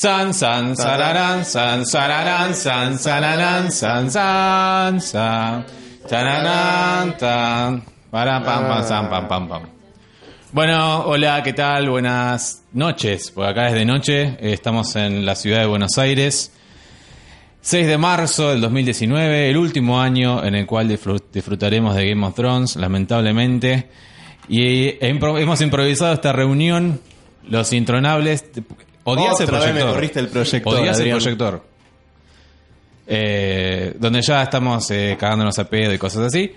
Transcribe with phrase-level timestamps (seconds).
[0.00, 5.66] San, san, sararán, san, sararán, san, sararán, san, san, san.
[6.08, 7.82] Tararán, tan.
[8.10, 9.62] Para, pam, pam, san, pam, pam, pam.
[10.52, 11.90] Bueno, hola, ¿qué tal?
[11.90, 16.50] Buenas noches, porque acá es de noche, estamos en la ciudad de Buenos Aires.
[17.60, 22.26] 6 de marzo del 2019, el último año en el cual disfrut- disfrutaremos de Game
[22.26, 23.90] of Thrones, lamentablemente.
[24.48, 27.02] Y hemos improvisado esta reunión,
[27.46, 28.46] los intronables.
[29.04, 29.94] Odias el Otra vez me proyector.
[29.94, 31.18] corriste el proyector, Odias el Adrián.
[31.18, 31.64] proyector.
[33.06, 36.52] Eh, donde ya estamos eh, cagándonos a pedo y cosas así.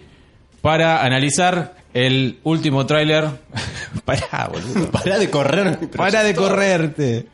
[0.61, 3.27] Para analizar el último tráiler.
[4.05, 4.91] Pará, boludo.
[4.91, 5.77] Pará de correr.
[5.79, 7.25] mi Para de correrte.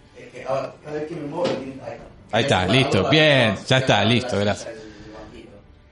[0.48, 1.98] Ahora, cada vez que me muevo, ahí está.
[2.31, 3.09] Ahí está, listo.
[3.09, 4.70] Bien, ya está, listo, gracias.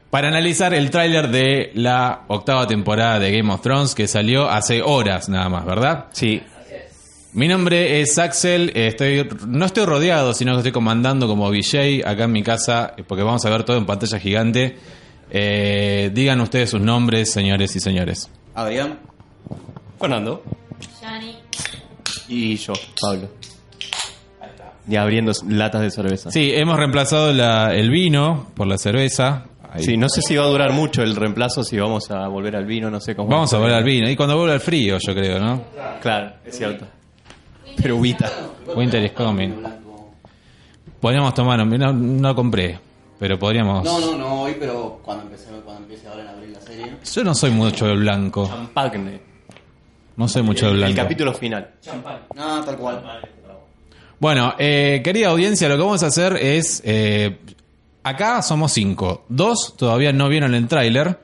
[0.10, 4.82] Para analizar el tráiler de la octava temporada de Game of Thrones que salió hace
[4.82, 6.06] horas nada más, ¿verdad?
[6.14, 6.42] Sí.
[7.34, 12.24] Mi nombre es Axel, estoy, no estoy rodeado, sino que estoy comandando como VJ acá
[12.24, 14.78] en mi casa, porque vamos a ver todo en pantalla gigante.
[15.30, 18.30] Eh, digan ustedes sus nombres, señores y señores.
[18.56, 18.98] Adrián.
[20.00, 20.44] Fernando.
[21.02, 21.38] Yani.
[22.28, 23.30] Y yo, Pablo.
[24.90, 26.32] Y abriendo latas de cerveza.
[26.32, 29.46] Sí, hemos reemplazado la- el vino por la cerveza.
[29.70, 29.84] Ahí.
[29.84, 32.66] Sí, no sé si va a durar mucho el reemplazo, si vamos a volver al
[32.66, 33.28] vino, no sé cómo.
[33.30, 34.10] Vamos a volver al vino.
[34.10, 35.62] Y cuando vuelva al frío, yo creo, ¿no?
[36.02, 36.88] Claro, es cierto.
[37.82, 37.96] Pero.
[37.98, 39.52] Winter is coming.
[41.00, 42.80] Podríamos tomar, no, no compré,
[43.20, 43.84] pero podríamos...
[43.84, 46.98] No, no, no hoy, pero cuando empiece, cuando empiece ahora en abril la serie.
[47.14, 48.48] Yo no soy mucho del blanco.
[48.48, 49.20] Champagne.
[50.16, 50.96] No soy mucho del El, blanco.
[50.98, 51.70] capítulo final.
[52.36, 53.04] No, tal cual.
[54.20, 56.82] Bueno, eh, querida audiencia, lo que vamos a hacer es...
[56.84, 57.38] eh,
[58.04, 59.26] acá somos cinco.
[59.30, 61.20] Dos todavía no vieron el tráiler.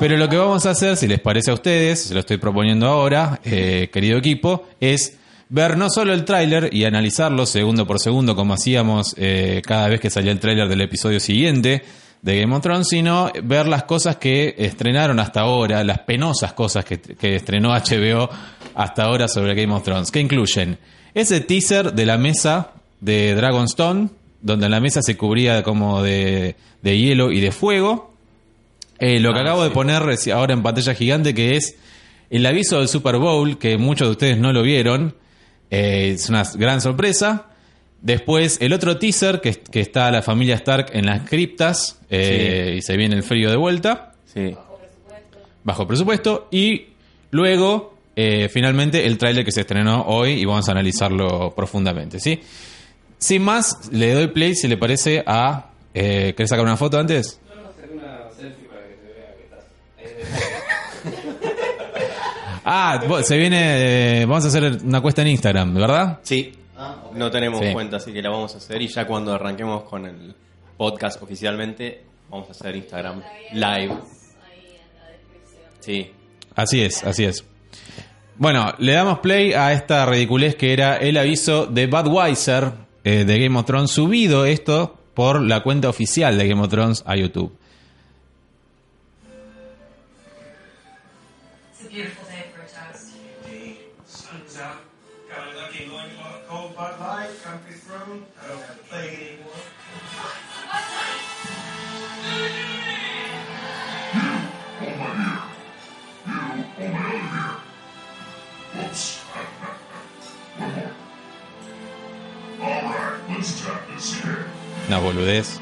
[0.00, 2.86] Pero lo que vamos a hacer, si les parece a ustedes, se lo estoy proponiendo
[2.88, 5.18] ahora, eh, querido equipo, es
[5.50, 10.00] ver no solo el tráiler y analizarlo segundo por segundo, como hacíamos eh, cada vez
[10.00, 11.82] que salía el tráiler del episodio siguiente
[12.22, 16.84] de Game of Thrones, sino ver las cosas que estrenaron hasta ahora, las penosas cosas
[16.84, 18.28] que, que estrenó HBO
[18.74, 20.78] hasta ahora sobre Game of Thrones, que incluyen
[21.14, 24.10] ese teaser de la mesa de Dragonstone,
[24.42, 28.14] donde la mesa se cubría como de, de hielo y de fuego,
[28.98, 30.02] eh, lo que Ah, acabo de poner
[30.32, 31.76] ahora en pantalla gigante, que es
[32.28, 35.14] el aviso del Super Bowl, que muchos de ustedes no lo vieron.
[35.70, 37.46] Eh, es una gran sorpresa.
[38.02, 42.82] Después, el otro teaser, que, que está la familia Stark en las criptas, eh, y
[42.82, 44.54] se viene el frío de vuelta, Sí.
[45.64, 46.48] bajo presupuesto.
[46.50, 46.86] Y
[47.30, 52.40] luego, eh, finalmente, el tráiler que se estrenó hoy, y vamos a analizarlo profundamente, ¿sí?
[53.18, 55.66] Sin más, le doy play, si le parece, a...
[55.92, 57.38] Eh, ¿Querés sacar una foto antes?
[62.64, 64.20] Ah, vos- se viene.
[64.22, 66.18] eh, vamos a hacer una cuesta en Instagram, ¿verdad?
[66.22, 66.52] Sí.
[67.14, 67.72] No tenemos Sí.
[67.72, 68.80] cuenta, así que la vamos a hacer.
[68.80, 70.34] Y ya cuando arranquemos con el
[70.76, 73.22] podcast oficialmente, vamos a hacer Instagram
[73.52, 73.94] Live.
[75.80, 76.10] Sí.
[76.54, 77.44] Así es, así es.
[78.36, 82.72] Bueno, le damos play a esta ridiculez que era el aviso de Budweiser
[83.04, 87.02] eh, de Game of Thrones, subido esto por la cuenta oficial de Game of Thrones
[87.06, 87.52] a YouTube.
[114.90, 115.60] Una boludez.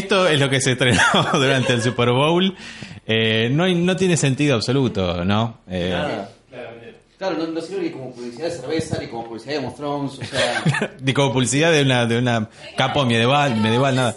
[0.00, 1.00] Esto es lo que se estrenó
[1.32, 2.54] durante el Super Bowl.
[3.06, 5.58] Eh, no, hay- no tiene sentido absoluto, ¿no?
[5.68, 6.30] Eh, Nada.
[7.18, 10.24] Claro, no, no sirve ni como publicidad de cerveza, ni como publicidad de Thrones, o
[10.24, 10.90] sea...
[11.02, 12.48] ni como publicidad de una, de una
[12.78, 14.16] capo medieval, medieval, nada.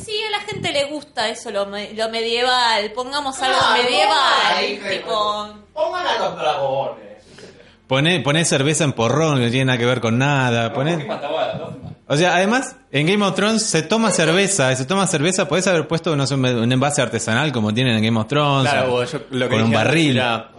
[0.00, 2.92] Sí, a la gente le gusta eso, lo, me- lo medieval.
[2.94, 4.88] Pongamos algo Ah, medieval.
[4.88, 5.48] tipo.
[5.72, 7.04] Pongan a los dragones.
[7.88, 10.72] Poné, poné cerveza en porrón, que no tiene nada que ver con nada.
[10.72, 11.06] Poné...
[12.06, 15.88] O sea, además, en Game of Thrones se toma cerveza, se toma cerveza, podés haber
[15.88, 18.70] puesto no sé, un envase artesanal como tienen en Game of Thrones.
[18.70, 20.16] Claro, o- yo lo que con un barril.
[20.16, 20.50] era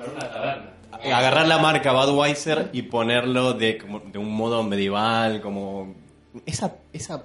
[1.13, 5.93] agarrar la marca Budweiser y ponerlo de, como, de un modo medieval, como
[6.47, 7.21] esa esa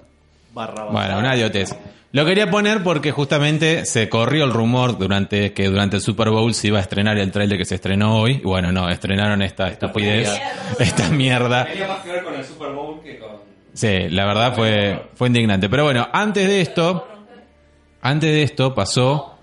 [0.53, 1.75] barra Bueno, una idiotez.
[2.11, 6.53] Lo quería poner porque justamente se corrió el rumor durante que durante el Super Bowl
[6.53, 8.33] se iba a estrenar el trailer que se estrenó hoy.
[8.33, 10.29] Y bueno, no, estrenaron esta estupidez,
[10.77, 11.65] esta mierda.
[11.65, 13.50] Tenía más que ver con el Super Bowl que con.
[13.73, 15.69] Sí, la verdad fue, fue indignante.
[15.69, 17.07] Pero bueno, antes de esto,
[18.01, 19.37] antes de esto pasó.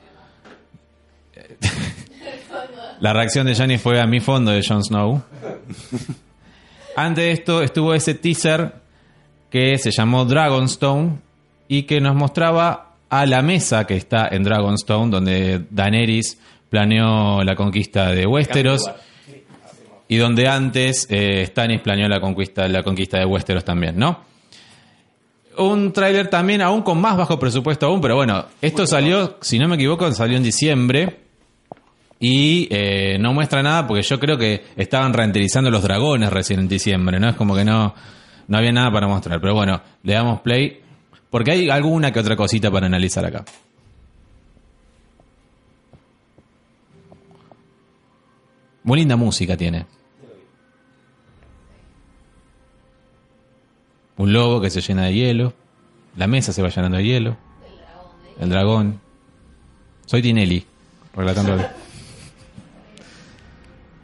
[3.00, 5.22] La reacción de Gianni fue a mi fondo de Jon Snow.
[6.96, 8.74] Antes de esto estuvo ese teaser
[9.50, 11.18] que se llamó Dragonstone
[11.68, 16.38] y que nos mostraba a la mesa que está en Dragonstone, donde Daenerys
[16.68, 18.90] planeó la conquista de Westeros
[20.08, 24.24] y donde antes eh, Stannis planeó la conquista, la conquista de Westeros también, ¿no?
[25.58, 29.68] Un tráiler también aún con más bajo presupuesto aún, pero bueno, esto salió, si no
[29.68, 31.18] me equivoco, salió en diciembre
[32.20, 36.68] y eh, no muestra nada porque yo creo que estaban reenterizando los dragones recién en
[36.68, 37.28] diciembre, ¿no?
[37.28, 37.94] Es como que no,
[38.46, 40.80] no había nada para mostrar, pero bueno, le damos play
[41.28, 43.44] porque hay alguna que otra cosita para analizar acá.
[48.84, 49.97] Muy linda música tiene.
[54.18, 55.52] Un logo que se llena de hielo.
[56.16, 57.36] La mesa se va llenando de hielo.
[58.40, 59.00] El dragón.
[60.06, 60.66] Soy Tinelli,
[61.14, 61.62] relatándolo.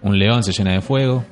[0.02, 1.24] Un león se llena de fuego.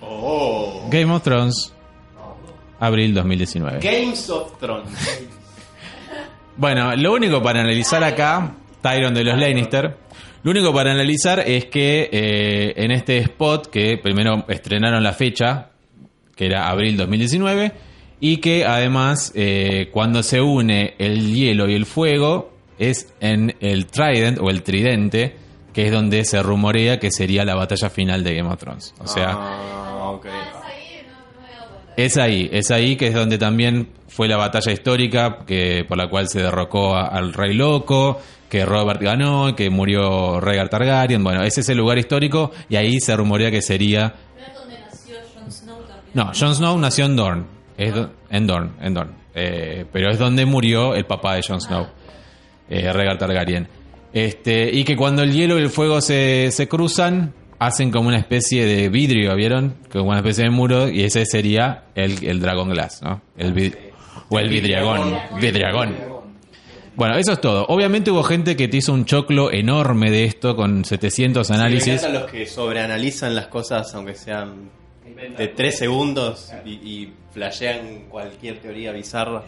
[0.00, 0.88] Oh.
[0.90, 1.72] Game of Thrones.
[2.80, 3.80] Abril 2019.
[3.80, 4.88] Games of Thrones.
[6.58, 8.54] Bueno, lo único para analizar acá,
[8.86, 9.96] Tyron de los Lannister,
[10.42, 15.70] lo único para analizar es que eh, en este spot, que primero estrenaron la fecha,
[16.36, 17.72] que era abril 2019,
[18.20, 23.86] y que además eh, cuando se une el hielo y el fuego es en el
[23.86, 25.34] Trident o el Tridente,
[25.72, 28.94] que es donde se rumorea que sería la batalla final de Game of Thrones.
[29.00, 30.12] O sea, Ah,
[31.96, 36.08] es ahí, es ahí que es donde también fue la batalla histórica que por la
[36.08, 41.22] cual se derrocó a- al rey loco, que Robert ganó, que murió Rhaegar Targaryen.
[41.24, 44.14] Bueno, ese es el lugar histórico y ahí se rumorea que sería
[46.14, 46.80] ¿No Jon Snow también?
[46.80, 47.44] nació en Dorne.
[47.76, 47.92] Es
[48.30, 49.12] en Dorne, en Dorne.
[49.34, 51.86] Eh, pero es donde murió el papá de Jon Snow,
[52.70, 53.68] eh, Rhaegar Targaryen.
[54.14, 58.16] Este, y que cuando el hielo y el fuego se, se cruzan, hacen como una
[58.18, 59.74] especie de vidrio, ¿vieron?
[59.92, 63.20] Como una especie de muro, y ese sería el, el Dragon Glass, ¿no?
[63.36, 63.76] El vid-
[64.30, 65.18] o el vidriagón.
[65.38, 65.94] Vidriagón.
[66.96, 67.66] Bueno, eso es todo.
[67.68, 71.88] Obviamente hubo gente que te hizo un choclo enorme de esto con 700 Me análisis.
[71.88, 74.70] encantan los que sobreanalizan las cosas, aunque sean
[75.36, 79.44] de 3 segundos, y, y flashean cualquier teoría bizarra.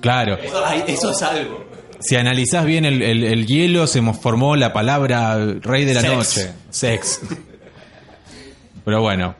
[0.00, 0.34] Claro.
[0.36, 1.64] Eso, eso es algo.
[2.00, 6.12] Si analizás bien el, el- el hielo, se formó la palabra rey de la Sex.
[6.12, 6.50] noche.
[6.70, 7.20] Sex.
[8.84, 9.34] Pero bueno.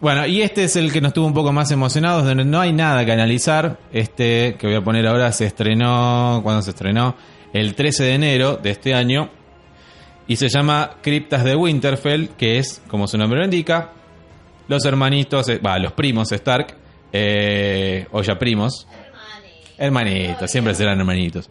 [0.00, 2.72] Bueno, y este es el que nos tuvo un poco más emocionados, donde no hay
[2.72, 3.80] nada que analizar.
[3.92, 7.16] Este que voy a poner ahora se estrenó, ¿cuándo se estrenó?
[7.52, 9.28] El 13 de enero de este año.
[10.28, 13.92] Y se llama Criptas de Winterfell, que es, como su nombre lo indica,
[14.68, 16.76] los hermanitos, eh, va, los primos Stark,
[17.12, 18.86] eh, o ya primos,
[19.78, 21.48] Hermanitos, siempre serán hermanitos.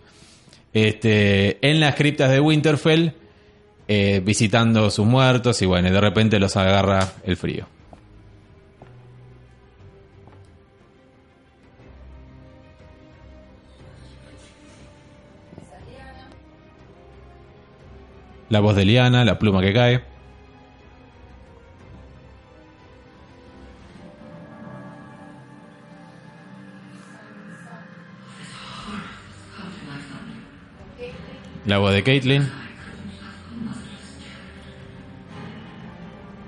[0.74, 3.12] Este, en las criptas de Winterfell,
[3.88, 7.68] eh, visitando sus muertos y bueno, y de repente los agarra el frío.
[18.50, 20.04] La voz de Liana, la pluma que cae.
[31.66, 32.50] La voz de Caitlyn.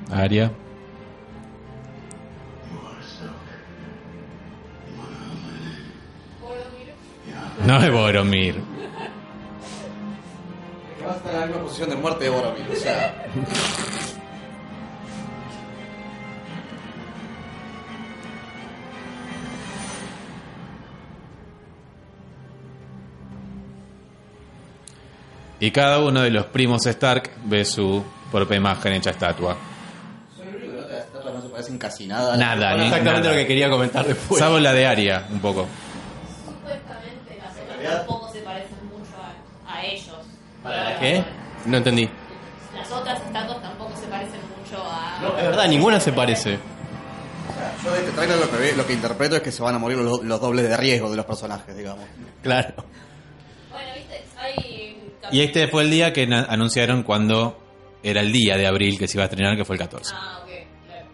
[0.10, 0.52] Aria.
[7.66, 8.79] No es Boromir
[11.06, 12.68] va a estar en la misma posición de muerte ahora, amigo.
[12.72, 13.26] O sea.
[25.62, 29.58] Y cada uno de los primos Stark ve su propia imagen hecha estatua.
[30.38, 32.38] Soy el que las no se parecen casi nada.
[32.38, 34.40] Nada, ni Exactamente lo que quería comentar después.
[34.40, 35.68] Salvo la de Aria, un poco.
[41.00, 41.24] Qué?
[41.66, 42.10] No entendí.
[42.76, 45.20] Las otras estatuas tampoco se parecen mucho a.
[45.22, 46.60] No, es verdad, ninguna se parece.
[47.84, 49.80] Yo de este trailer lo que, ve- lo que interpreto es que se van a
[49.80, 52.06] morir los, los dobles de riesgo de los personajes, digamos.
[52.42, 52.74] Claro.
[53.72, 55.12] Bueno, viste, hay.
[55.32, 57.60] Y este fue el día que na- anunciaron cuando
[58.02, 60.14] era el día de abril que se iba a estrenar, que fue el 14.
[60.16, 60.50] Ah, ok,
[60.88, 61.06] claro.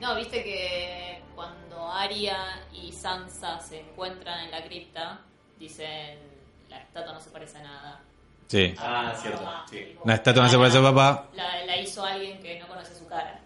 [0.00, 2.36] No, viste que cuando Arya
[2.72, 5.20] y Sansa se encuentran en la cripta,
[5.58, 6.18] dicen
[6.68, 8.00] la estatua no se parece a nada.
[8.48, 8.74] Sí.
[8.78, 9.40] Ah, cierto.
[9.70, 9.78] Sí.
[10.02, 11.26] Una estatua no se parece a papá.
[11.34, 13.38] La, la hizo alguien que no conoce su cara.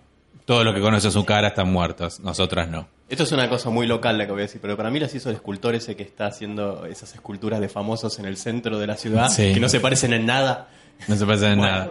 [0.44, 2.88] Todos los que conocen su cara están muertos, nosotras no.
[3.08, 5.14] Esto es una cosa muy local la que voy a decir, pero para mí las
[5.14, 8.86] hizo el escultor ese que está haciendo esas esculturas de famosos en el centro de
[8.86, 9.52] la ciudad, Sí.
[9.52, 10.68] que no se parecen en nada.
[11.08, 11.90] No se parecen en nada.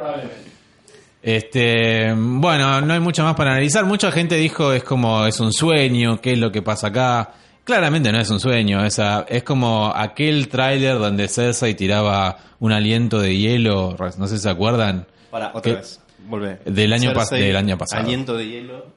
[1.22, 3.86] Este, bueno, no hay mucho más para analizar.
[3.86, 7.34] Mucha gente dijo es como es un sueño, qué es lo que pasa acá.
[7.63, 9.00] Claramente no es un sueño, es,
[9.44, 15.06] como aquel tráiler donde Cersei tiraba un aliento de hielo, no sé si se acuerdan.
[15.30, 16.00] Para, otra vez.
[16.27, 16.60] Volvé.
[16.65, 18.03] Del año pas- Cersei, del año pasado.
[18.03, 18.88] Aliento de hielo.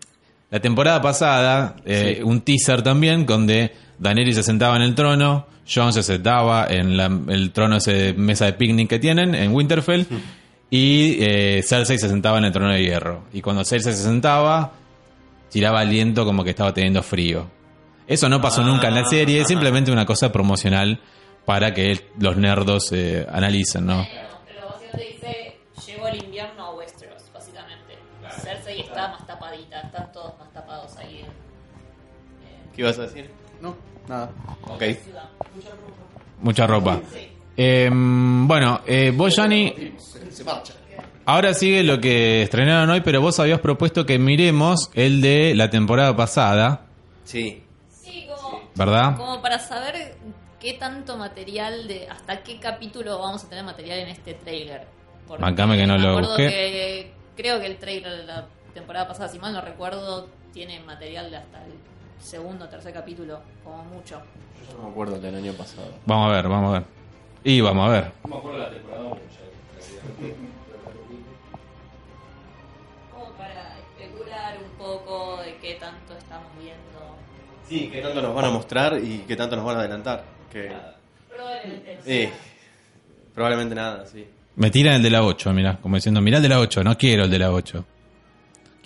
[0.51, 2.23] La temporada pasada, eh, Sí.
[2.23, 7.11] un teaser también, donde Daenerys se sentaba en el trono, Jon se sentaba en la-
[7.29, 10.07] el trono ese mesa de picnic que tienen en Winterfell,
[10.71, 13.25] y eh, Cersei se sentaba en el trono de hierro.
[13.33, 14.73] Y cuando Cersei se sentaba,
[15.51, 17.47] tiraba aliento como que estaba teniendo frío.
[18.07, 21.01] Eso no pasó nunca en la serie, es simplemente una cosa promocional
[21.45, 24.07] para que los nerdos eh, analicen, ¿no?
[24.47, 25.57] Pero básicamente dice,
[25.87, 27.99] llegó el invierno a Westeros, básicamente.
[28.41, 33.31] Cersei está más tapadita, están todos más tapados ahí en, ¿Qué ibas a decir?
[33.61, 33.77] No,
[34.09, 34.31] nada.
[34.63, 34.83] Ok.
[36.41, 37.01] Mucha ropa.
[37.13, 37.29] Sí.
[37.57, 39.95] Eh, bueno, eh, vos, Johnny,
[40.31, 40.75] se marcha.
[41.27, 45.71] Ahora sigue lo que estrenaron hoy, pero vos habías propuesto que miremos el de la
[45.71, 46.87] temporada pasada,
[47.25, 47.64] Sí.
[48.75, 49.17] ¿Verdad?
[49.17, 50.17] como para saber
[50.61, 54.87] qué tanto material, de hasta qué capítulo vamos a tener material en este trailer.
[55.27, 56.49] Porque Bancame que no me lo busqué.
[56.49, 61.31] que creo que el trailer de la temporada pasada, si mal no recuerdo, tiene material
[61.31, 61.73] de hasta el
[62.21, 64.21] segundo o tercer capítulo, como mucho.
[64.71, 65.89] Yo no me acuerdo del año pasado.
[66.07, 66.87] Vamos a ver, vamos a ver.
[67.45, 68.13] Y vamos a ver.
[68.23, 69.21] No me acuerdo de la temporada 1 ya.
[73.13, 77.17] Como para especular un poco de qué tanto estamos viendo.
[77.69, 80.25] Sí, qué tanto nos van a mostrar y qué tanto nos van a adelantar.
[80.53, 80.71] Que...
[81.35, 81.99] Probablemente.
[82.07, 82.31] Eh,
[83.35, 84.27] probablemente nada, sí.
[84.57, 86.97] Me tiran el de la 8, mira, como diciendo, mirá el de la 8, no
[86.97, 87.85] quiero el de la 8.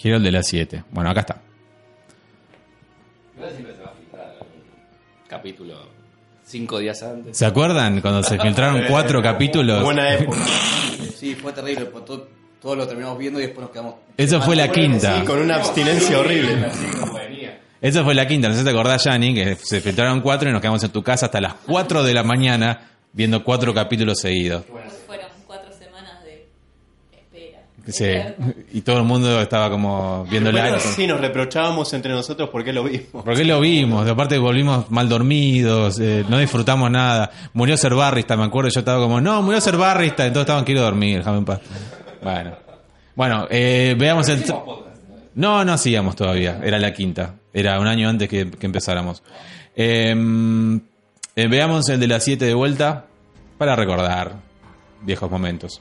[0.00, 0.84] Quiero el de la 7.
[0.90, 1.42] Bueno, acá está.
[3.50, 4.62] Siempre se va a filtrar algún
[5.28, 5.74] capítulo
[6.44, 7.36] cinco días antes.
[7.36, 9.82] ¿Se acuerdan cuando se filtraron cuatro capítulos?
[9.82, 10.38] Buena época.
[11.14, 11.86] Sí, fue terrible.
[11.86, 12.28] pues todo,
[12.60, 13.94] todo lo terminamos viendo y después nos quedamos.
[14.16, 15.20] Eso fue la quinta.
[15.20, 16.70] Sí, con una abstinencia horrible.
[17.80, 20.52] Esa fue la quinta, no sé si te acordás, Yanni, que se filtraron cuatro y
[20.52, 24.64] nos quedamos en tu casa hasta las 4 de la mañana viendo cuatro capítulos seguidos.
[25.06, 26.48] Fueron cuatro semanas de
[27.12, 27.62] espera.
[27.86, 30.62] Sí, y todo el mundo estaba como viendo la...
[30.62, 33.24] Bueno, sí, nos reprochábamos entre nosotros porque lo vimos.
[33.24, 34.08] ¿Por qué lo vimos?
[34.08, 37.30] Aparte volvimos mal dormidos, eh, no disfrutamos nada.
[37.54, 40.82] Murió Ser Barrista, me acuerdo, yo estaba como, no, murió Ser Barrista, entonces estaban, quiero
[40.82, 41.60] dormir, déjame en paz.
[42.22, 42.56] Bueno,
[43.14, 44.44] bueno eh, veamos el...
[45.38, 49.22] No, no hacíamos todavía, era la quinta, era un año antes que, empezáramos.
[49.76, 50.12] Eh,
[51.36, 53.06] eh, veamos el de las 7 de vuelta
[53.56, 54.34] para recordar
[55.02, 55.80] viejos momentos.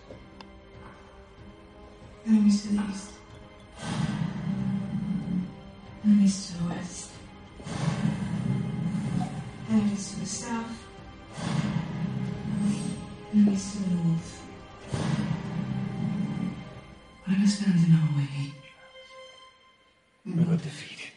[20.36, 21.12] We were defeated.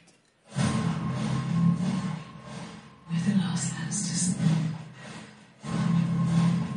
[0.57, 0.63] We're
[3.27, 4.35] the last Lannisters.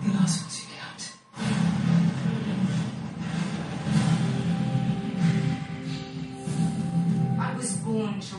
[0.03, 1.01] The last ones you count.
[7.39, 8.35] I was born to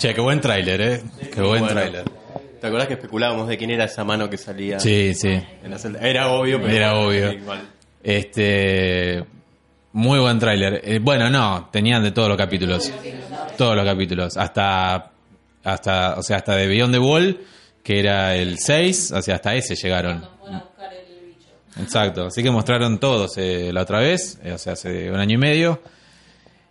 [0.00, 1.02] Che, qué buen tráiler, eh.
[1.32, 1.68] Qué buen Bueno.
[1.68, 2.04] tráiler.
[2.60, 5.28] ¿Te acordás que especulábamos de quién era esa mano que salía Sí, sí.
[5.28, 6.00] en la celda?
[6.00, 7.32] Era obvio, pero Era obvio.
[7.32, 7.68] Igual.
[8.02, 9.24] Este.
[9.92, 10.80] Muy buen tráiler.
[10.84, 12.90] Eh, bueno, no, tenían de todos los capítulos.
[13.58, 14.36] Todos los capítulos.
[14.36, 15.10] Hasta.
[15.64, 16.14] Hasta.
[16.18, 17.40] O sea, hasta de Beyond the Wall,
[17.82, 20.20] que era el 6, o sea, hasta ese llegaron.
[20.20, 21.48] Cuando fueron a buscar el bicho.
[21.82, 22.26] Exacto.
[22.26, 25.38] Así que mostraron todos eh, la otra vez, eh, o sea, hace un año y
[25.38, 25.82] medio.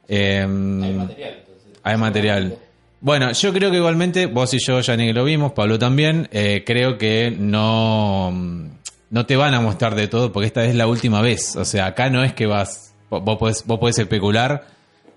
[0.07, 1.79] Eh, Hay material, entonces.
[1.83, 2.57] hay material.
[3.01, 6.27] Bueno, yo creo que igualmente, vos y yo ya ni que lo vimos, Pablo también,
[6.31, 8.31] eh, creo que no,
[9.09, 11.55] no te van a mostrar de todo porque esta es la última vez.
[11.55, 14.65] O sea, acá no es que vas, vos podés, vos podés especular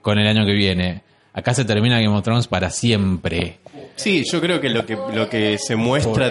[0.00, 1.02] con el año que viene.
[1.34, 3.58] Acá se termina Game of Thrones para siempre.
[3.96, 6.28] Sí, yo creo que lo que, lo que se muestra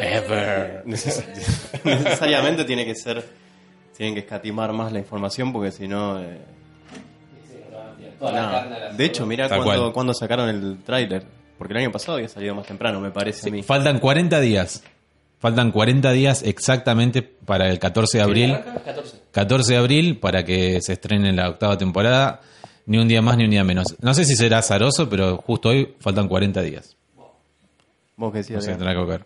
[0.85, 1.25] neces-
[1.83, 3.25] necesariamente tiene que ser,
[3.97, 6.19] tienen que escatimar más la información porque si no...
[6.21, 6.37] eh,
[8.21, 8.95] no.
[8.95, 11.40] De hecho, mira cuando, cuando sacaron el tráiler.
[11.61, 13.61] Porque el año pasado había salido más temprano, me parece a mí.
[13.61, 14.81] Faltan 40 días.
[15.37, 18.57] Faltan 40 días exactamente para el 14 de abril.
[18.83, 19.17] 14.
[19.31, 22.41] 14 de abril para que se estrene la octava temporada.
[22.87, 23.95] Ni un día más ni un día menos.
[24.01, 26.95] No sé si será azaroso, pero justo hoy faltan 40 días.
[28.17, 28.77] Vos que No decías, Adrián.
[28.79, 29.25] tendrá que ver.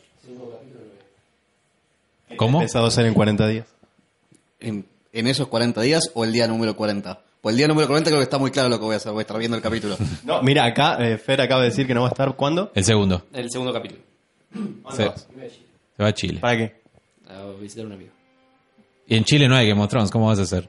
[2.36, 2.60] ¿Cómo?
[2.60, 3.65] Empezado a ser en 40 días.
[4.60, 7.22] En, en esos 40 días o el día número 40.
[7.46, 9.12] Pues el día número 40 creo que está muy claro lo que voy a hacer.
[9.12, 9.96] Voy a estar viendo el capítulo.
[10.24, 12.36] No, mira, acá eh, Fer acaba de decir que no va a estar.
[12.36, 12.72] ¿Cuándo?
[12.74, 13.28] El segundo.
[13.34, 14.02] El segundo capítulo.
[14.96, 16.40] Se, se va a Chile.
[16.40, 16.75] ¿Para qué?
[17.30, 18.10] A visitar a un amigo.
[19.08, 20.10] Y en Chile no hay Game of Thrones.
[20.10, 20.68] ¿Cómo vas a hacer?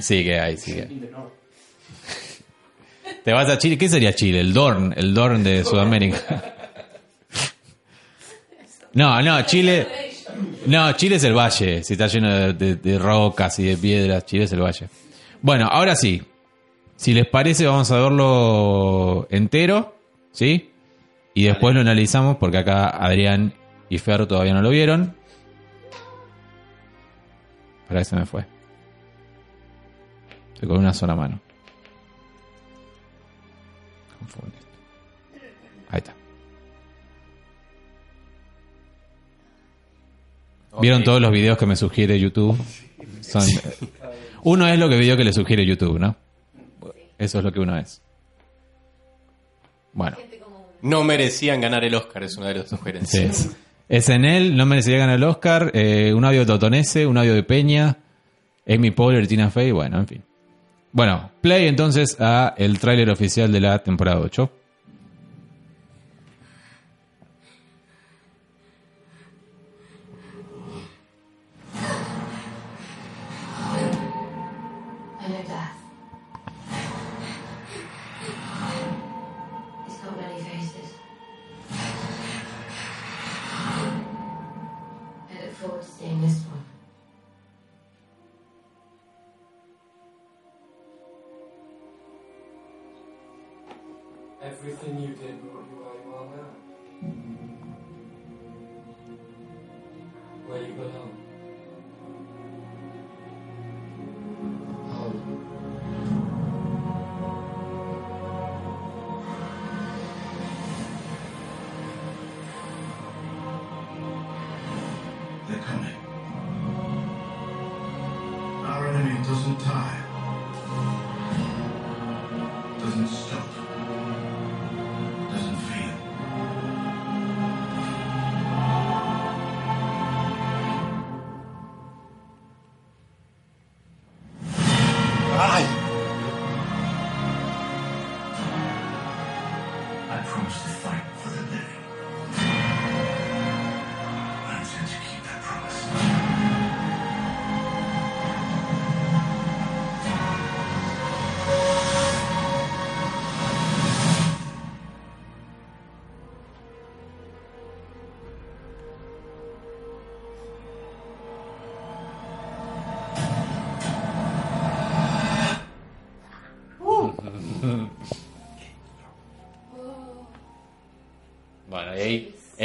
[0.00, 1.10] Sí que hay, sí que hay.
[3.22, 3.76] Te vas a Chile.
[3.76, 4.40] ¿Qué sería Chile?
[4.40, 4.94] El Dorn.
[4.96, 6.54] El Dorn de Sudamérica.
[8.94, 9.86] No, no, Chile...
[10.68, 11.84] No, Chile es el valle.
[11.84, 14.88] Si está lleno de, de- de rocas y de piedras, Chile es el valle.
[15.42, 16.22] Bueno, ahora sí.
[16.96, 19.94] Si les parece, vamos a verlo entero,
[20.32, 20.72] ¿sí?
[21.34, 23.54] Y después lo analizamos porque acá Adrián
[23.88, 25.14] y Fer todavía no lo vieron.
[27.86, 28.44] Para se me fue.
[30.54, 31.40] Estoy con una sola mano.
[34.18, 34.56] Confunde.
[35.90, 36.14] Ahí está.
[40.80, 42.58] ¿Vieron todos los videos que me sugiere YouTube?
[43.20, 43.42] Son,
[44.42, 46.16] uno es lo que video que le sugiere YouTube, ¿no?
[47.18, 48.00] Eso es lo que uno es.
[49.92, 50.16] Bueno,
[50.82, 52.76] No merecían ganar el Oscar, es una de las sí.
[52.76, 53.56] sugerencias.
[53.88, 55.70] Es en él, no merecía ganar el Oscar.
[55.74, 57.96] eh, un audio de Totonese, un audio de Peña,
[58.68, 60.22] Amy Poehler, Tina Fey, bueno, en fin.
[60.92, 64.50] Bueno, play entonces a el tráiler oficial de la temporada 8.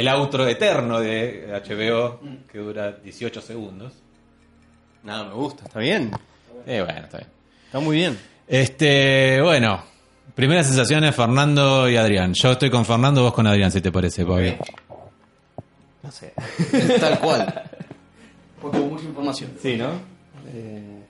[0.04, 2.20] El outro eterno de HBO
[2.52, 3.94] que dura 18 segundos.
[5.02, 6.12] Nada, me gusta, está bien.
[6.66, 7.30] Eh, bueno, está bien.
[7.64, 8.18] Está muy bien.
[8.46, 9.82] Este, bueno,
[10.34, 12.34] primeras sensaciones Fernando y Adrián.
[12.34, 14.52] Yo estoy con Fernando, vos con Adrián, si te parece, Pablo.
[16.02, 16.34] No sé.
[17.00, 17.62] Tal cual.
[18.60, 19.52] Porque hubo mucha información.
[19.60, 19.88] Sí, ¿no?
[20.52, 21.02] Eh,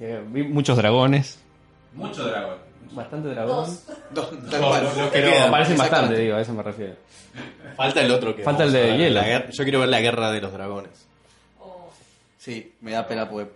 [0.00, 1.38] eh, vi muchos dragones.
[1.92, 2.69] Mucho dragón.
[2.92, 3.78] Bastante dragón.
[4.14, 4.84] No, tal cual.
[4.84, 5.50] Lo que Pero queda.
[5.50, 5.84] parecen bastante,
[6.16, 6.20] Exactamente.
[6.22, 6.94] digo, a eso me refiero.
[7.76, 9.20] Falta el otro que Falta el vamos a de ver, hielo.
[9.20, 11.06] la guerra- yo quiero ver la guerra de los dragones.
[11.60, 11.88] O
[12.38, 13.52] Sí, me da pena porque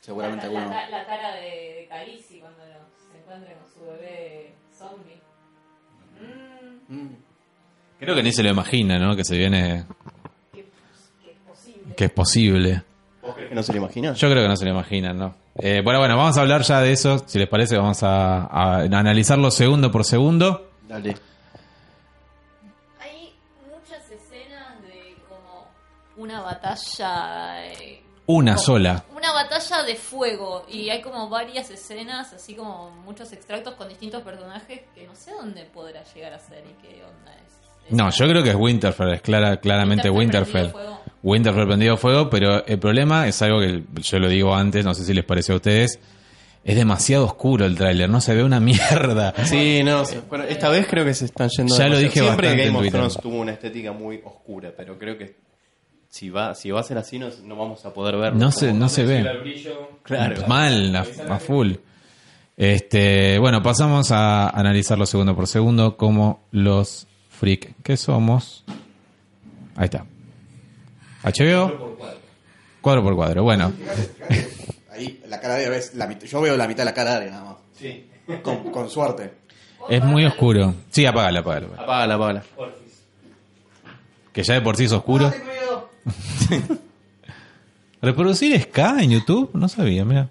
[0.00, 0.76] seguramente la, la- alguno.
[0.76, 5.20] la- la cara de, de Khaleesi cuando se encuentra con su bebé zombie.
[6.20, 7.16] Mm, Mm.
[7.98, 9.14] Creo que ni se lo imagina, ¿no?
[9.16, 9.84] Que se viene.
[10.52, 10.64] que,
[11.24, 11.94] que es posible.
[11.96, 12.82] Que es posible.
[13.22, 14.12] ¿Vos crees que no se lo imagina?
[14.14, 15.34] Yo creo que no se lo imaginan, ¿no?
[15.58, 17.18] Eh, bueno, bueno, vamos a hablar ya de eso.
[17.26, 20.70] Si les parece, vamos a, a analizarlo segundo por segundo.
[20.88, 21.16] Dale.
[23.00, 23.34] Hay
[23.70, 25.66] muchas escenas de como
[26.16, 27.66] una batalla.
[27.66, 29.04] eh, Una como- sola.
[29.14, 30.64] Una batalla de fuego.
[30.68, 35.32] Y hay como varias escenas, así como muchos extractos con distintos personajes que no sé
[35.32, 37.52] dónde podrá llegar a ser y qué onda es.
[37.90, 41.01] No, yo creo que es Winterfell, es clara, claramente Winterfell Winterfell.
[41.22, 45.04] Winterfell prendido fuego, pero el problema es algo que yo lo digo antes, no sé
[45.04, 45.98] si les pareció a ustedes.
[46.64, 49.34] Es demasiado oscuro el tráiler, no se ve una mierda.
[49.44, 51.76] Sí, no, bueno, esta vez creo que se están yendo.
[51.76, 53.00] Ya lo dije Siempre bastante Game of Twitter.
[53.00, 55.36] Thrones tuvo una estética muy oscura, pero creo que
[56.08, 58.38] si va, si va a ser así no, no vamos a poder verlo.
[58.38, 59.24] No se, no se ve.
[59.40, 59.90] Brillo.
[60.02, 60.46] Claro.
[60.46, 61.72] Mal, a, a full.
[62.56, 68.64] Este, bueno, pasamos a analizarlo segundo por segundo como los freak que somos.
[69.74, 70.04] Ahí está.
[71.24, 71.96] HBO.
[72.80, 73.42] Cuadro por cuadro.
[73.44, 73.72] Bueno,
[74.90, 77.10] Ahí, la cara de Aria ves la mit- Yo veo la mitad de la cara
[77.12, 77.56] de Aria nada más.
[77.78, 78.08] Sí.
[78.42, 79.32] Con, con suerte.
[79.88, 80.74] es muy oscuro.
[80.90, 81.66] Sí, apágala, apágala.
[81.66, 82.14] apágala.
[82.14, 82.42] Apágala, apágala.
[84.32, 85.32] Que ya de por sí es oscuro.
[88.00, 89.50] ¿Reproducir es K en YouTube?
[89.54, 90.28] No sabía, mira.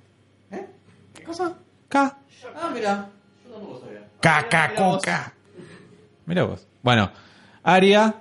[1.13, 1.53] ¿Qué cosa?
[1.87, 2.17] K.
[2.55, 3.09] Ah, mira.
[4.19, 5.33] K, K, Q, K.
[6.25, 6.67] Mira vos.
[6.83, 7.11] Bueno,
[7.63, 8.15] Aria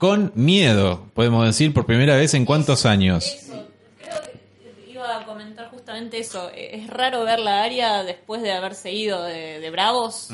[0.00, 3.26] con miedo, podemos decir, por primera vez en cuántos años.
[3.26, 3.66] Eso,
[3.98, 6.50] creo que iba a comentar justamente eso.
[6.56, 10.30] Es raro ver la área después de haberse ido de, de Bravos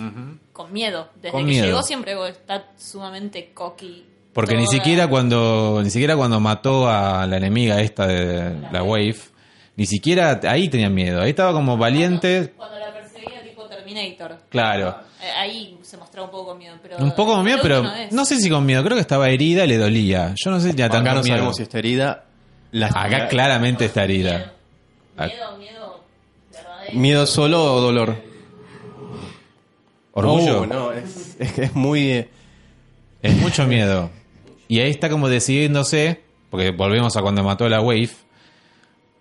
[0.52, 1.08] con miedo.
[1.16, 1.66] Desde Con que miedo.
[1.66, 4.06] llegó siempre está sumamente cocky.
[4.32, 9.16] Porque ni siquiera cuando ni siquiera cuando mató a la enemiga esta de la Wave,
[9.74, 11.22] ni siquiera ahí tenía miedo.
[11.22, 12.52] Ahí estaba como valiente.
[12.56, 14.38] Cuando la perseguía tipo Terminator.
[14.48, 14.94] Claro.
[15.22, 16.76] Eh, ahí se mostraba un poco con miedo.
[16.82, 18.82] Pero Un poco con miedo, pero no sé si con miedo.
[18.84, 20.34] Creo que estaba herida y le dolía.
[20.36, 21.22] Yo no sé si Acá no miedo.
[21.24, 22.24] sabemos si está herida.
[22.72, 24.52] La- Acá claramente está herida.
[25.18, 26.00] Miedo, miedo
[26.52, 26.98] verdadero.
[26.98, 28.16] ¿Miedo solo o dolor?
[30.12, 30.60] Orgullo.
[30.62, 32.08] Oh, no, es, es que es muy.
[32.10, 32.28] eh,
[33.22, 34.10] Es mucho miedo.
[34.68, 38.10] Y ahí está como decidiéndose, porque volvemos a cuando mató a la Wave.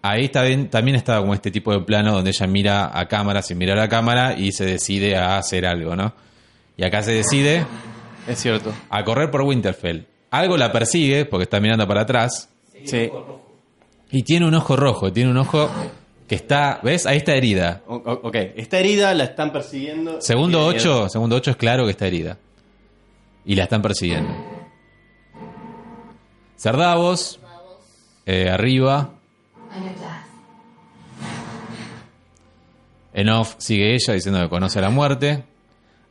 [0.08, 3.58] Ahí bien- también estaba como este tipo de plano donde ella mira a cámara sin
[3.58, 6.14] mirar a cámara y se decide a hacer algo, ¿no?
[6.78, 7.66] Y acá se decide
[8.28, 8.72] Es cierto.
[8.90, 10.02] a correr por Winterfell.
[10.30, 12.50] Algo la persigue porque está mirando para atrás
[12.86, 13.10] Sí.
[14.12, 15.70] y tiene un ojo rojo, tiene un ojo
[16.28, 17.06] que está, ¿ves?
[17.08, 17.82] Ahí está herida.
[17.88, 20.22] O- ok, está herida, la están persiguiendo.
[20.22, 21.02] Segundo Tiene miedo.
[21.04, 22.38] 8, segundo 8 es claro que está herida.
[23.46, 24.30] Y la están persiguiendo.
[26.58, 27.40] Cerdavos,
[28.26, 29.15] eh, arriba.
[33.14, 35.44] En off sigue ella diciendo que conoce la muerte.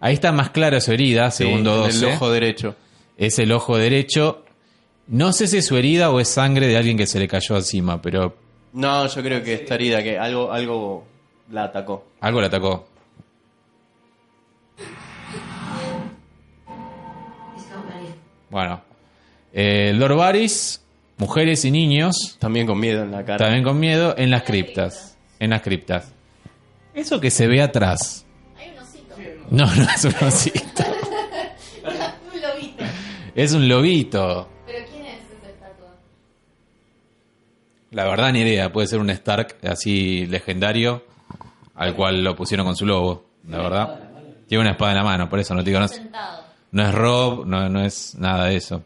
[0.01, 2.07] Ahí está más clara su herida, Sí, segundo en 12.
[2.09, 2.77] El ojo derecho.
[3.17, 4.45] Es el ojo derecho.
[5.09, 7.57] No sé si es su herida o es sangre de alguien que se le cayó
[7.57, 8.35] encima, pero
[8.73, 11.05] No, yo creo que está herida, que algo, algo
[11.51, 12.07] la atacó.
[12.21, 12.87] algo le atacó.
[18.51, 18.81] Bueno,
[19.53, 20.84] eh, Lord Varys,
[21.19, 23.39] mujeres y niños, También con miedo en la cara.
[23.39, 25.17] también con miedo, en las criptas.
[25.39, 26.13] En las criptas.
[26.95, 28.25] Eso que se ve atrás.
[28.57, 29.15] Hay un osito.
[29.51, 30.85] No, no es un osito.
[32.33, 32.85] un lobito.
[33.35, 34.49] Es un lobito.
[34.67, 35.89] Pero ¿quién es esa estatua?
[37.91, 38.73] La verdad, ni idea.
[38.73, 41.05] Puede ser un Stark así legendario,
[41.75, 43.27] al cual lo pusieron con su lobo.
[43.49, 44.01] La verdad.
[44.49, 45.81] Tiene una espada en la mano, por eso no te digo.
[45.81, 46.45] No es, Sentado.
[46.73, 48.83] no es Rob, no, no es nada de eso.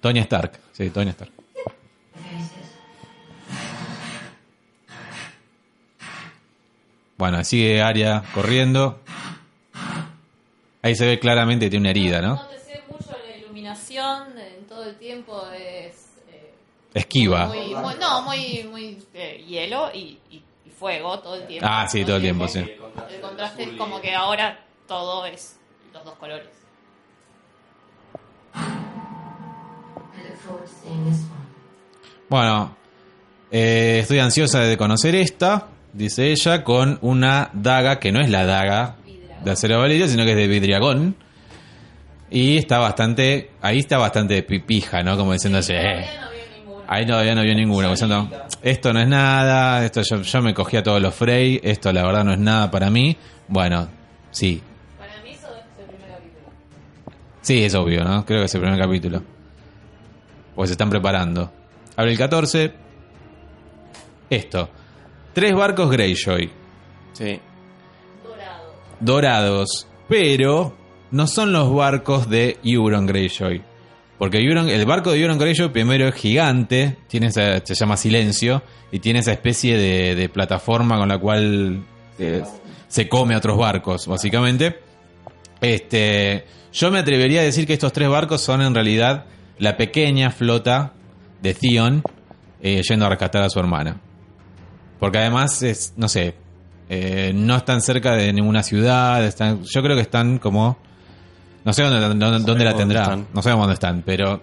[0.00, 0.60] Tony Stark.
[0.74, 1.32] Sí, Tony Stark.
[7.16, 8.98] Bueno, sigue Aria corriendo.
[10.82, 12.34] Ahí se ve claramente que tiene una herida, ¿no?
[12.34, 16.18] No te sé mucho la iluminación en todo el tiempo es...
[16.28, 16.54] eh,
[16.92, 17.46] Esquiva.
[17.46, 21.66] muy- muy- no, muy, muy eh, hielo y, y- y fuego todo el tiempo.
[21.70, 22.58] Ah, sí, todo el tiempo, sí.
[22.58, 25.56] El contraste es como que ahora todo es
[25.92, 26.48] los dos colores.
[32.28, 32.76] Bueno,
[33.50, 38.44] eh, estoy ansiosa de conocer esta, dice ella, con una daga que no es la
[38.44, 38.96] daga
[39.44, 41.16] de acero valirio, sino que es de vidriagón.
[42.30, 45.16] Y está bastante, ahí está bastante pipija, ¿no?
[45.16, 45.80] Como diciéndose, eh.
[45.82, 46.84] Todavía no vi ninguno.
[46.88, 48.30] Ahí todavía no vio ninguno, como diciendo,
[48.62, 52.24] esto no es nada, esto yo, yo me cogía todos los Frey, esto la verdad
[52.24, 53.16] no es nada para mí.
[53.46, 53.88] Bueno,
[54.34, 54.60] Sí.
[54.98, 56.48] Para mí eso es el primer capítulo.
[57.40, 58.26] Sí, es obvio, ¿no?
[58.26, 59.22] Creo que es el primer capítulo.
[60.54, 61.52] Pues se están preparando.
[61.96, 62.72] Abre el 14.
[64.30, 64.68] Esto.
[65.32, 66.50] Tres barcos Greyjoy.
[67.12, 67.40] Sí.
[68.24, 68.74] Dorado.
[69.00, 69.86] Dorados.
[70.08, 70.76] Pero
[71.10, 73.62] no son los barcos de Euron Greyjoy.
[74.18, 76.96] Porque Euron- el barco de Euron Greyjoy primero es gigante.
[77.08, 78.62] Tiene esa- se llama Silencio.
[78.92, 81.82] Y tiene esa especie de, de plataforma con la cual
[82.18, 82.42] eh,
[82.86, 84.78] se come a otros barcos, básicamente.
[85.60, 89.24] Este, yo me atrevería a decir que estos tres barcos son en realidad
[89.58, 90.92] la pequeña flota
[91.42, 92.02] de Theon
[92.60, 94.00] eh, yendo a rescatar a su hermana.
[94.98, 96.34] Porque además es, no sé,
[96.88, 99.22] eh, no están cerca de ninguna ciudad.
[99.24, 100.78] Están, yo creo que están como,
[101.64, 103.16] no sé dónde, dónde, la tendrá.
[103.32, 104.40] No sabemos dónde están, pero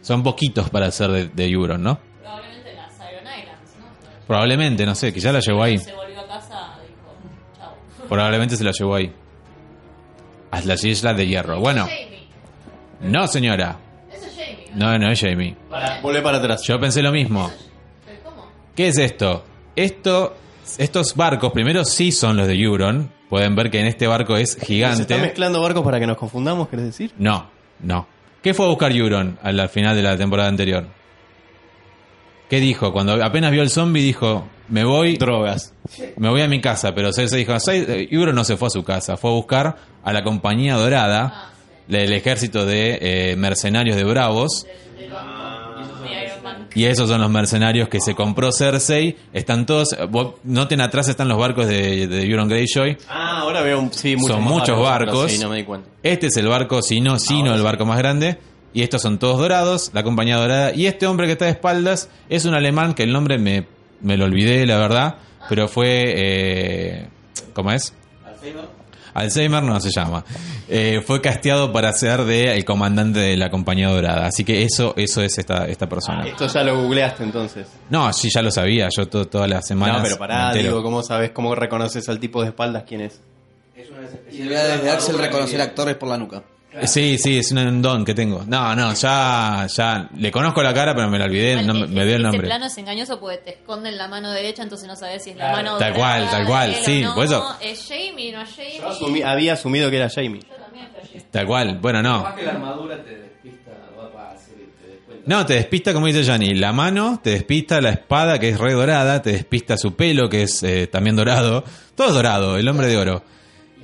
[0.00, 1.98] son poquitos para ser de, de Euron, ¿no?
[2.20, 4.26] Probablemente las Iron Islands, ¿no?
[4.26, 5.78] Probablemente, no sé, quizá la llevó ahí.
[5.78, 7.14] Se volvió a casa, dijo,
[7.58, 7.74] chao.
[8.08, 9.12] Probablemente se la llevó ahí.
[10.50, 11.60] A las islas de hierro.
[11.60, 11.86] Bueno,
[13.00, 13.78] no señora.
[14.74, 15.56] No, no es Jamie.
[16.02, 16.62] Volvé para atrás.
[16.62, 17.50] Yo pensé lo mismo.
[18.06, 18.46] ¿Pero cómo?
[18.74, 19.44] ¿Qué es esto?
[19.76, 20.36] Esto,
[20.78, 23.10] estos barcos, primero sí son los de Euron.
[23.28, 25.18] Pueden ver que en este barco es ¿Se está gigante.
[25.18, 27.12] mezclando barcos para que nos confundamos, querés decir?
[27.18, 27.48] No,
[27.80, 28.06] no.
[28.42, 30.86] ¿Qué fue a buscar Euron al, al final de la temporada anterior?
[32.50, 32.92] ¿Qué dijo?
[32.92, 35.72] Cuando apenas vio el zombie dijo, me voy, Drogas.
[36.18, 36.94] me voy a mi casa.
[36.94, 40.12] Pero Cersei dijo, "Sai- Euron no se fue a su casa, fue a buscar a
[40.12, 41.51] la compañía dorada,
[41.88, 42.98] del ejército de
[43.32, 44.66] eh, mercenarios de bravos.
[46.42, 46.66] Man.
[46.74, 49.16] Y esos son los mercenarios que se compró Cersei.
[49.32, 49.96] Están todos.
[50.10, 52.96] vos Noten atrás están los barcos de, de Euron Greyjoy.
[53.08, 55.30] Ah, ahora veo un- sí, muchos Son muchos barcos.
[55.30, 55.88] Sí, no me di cuenta.
[56.02, 58.38] Este es el barco Sino, Sino, el barco más grande.
[58.74, 60.74] Y estos son todos dorados, la compañía dorada.
[60.74, 63.66] Y este hombre que está de espaldas es un alemán que el nombre me,
[64.00, 65.16] me lo olvidé, la verdad.
[65.48, 66.14] Pero fue.
[66.16, 67.08] Eh,
[67.52, 67.94] ¿Cómo es?
[68.24, 68.64] Alzheimer
[69.14, 70.24] no se llama.
[70.68, 74.26] Eh, fue casteado para ser de el comandante de la compañía dorada.
[74.26, 76.26] Así que eso, eso es esta, esta persona.
[76.26, 77.66] Esto ya lo googleaste entonces.
[77.90, 78.88] No, sí, ya lo sabía.
[78.96, 79.98] Yo to- todas las semanas.
[79.98, 83.20] no, pero pará, digo, ¿cómo sabes, cómo reconoces al tipo de espaldas quién es?
[84.30, 86.42] Y le desde Axel reconocer actores por la nuca.
[86.74, 88.44] Eh, Sí, sí, es un don que tengo.
[88.46, 90.08] No, no, ya, ya.
[90.16, 91.62] Le conozco la cara, pero me la olvidé.
[91.62, 92.46] No, me, me dio el Ese nombre.
[92.46, 95.52] plano es engañoso porque te esconden la mano derecha, entonces no sabes si es la
[95.52, 97.14] mano Tal cual, tal cual, sí, no.
[97.14, 98.78] por eso- Es Jamie, no es Jamie.
[98.78, 100.40] Yo asumí- había asumido que era Jamie.
[100.48, 101.26] Yo también flashé.
[101.30, 101.78] Tal cual.
[101.78, 102.22] Bueno, no.
[102.22, 105.22] Más que la armadura te despista, te.
[105.26, 108.72] No, te despista, como dice Yanni, la mano, te despista la espada, que es re
[108.72, 111.64] dorada, te despista su pelo, que es eh, también dorado.
[111.94, 113.22] Todo es dorado, el hombre de oro.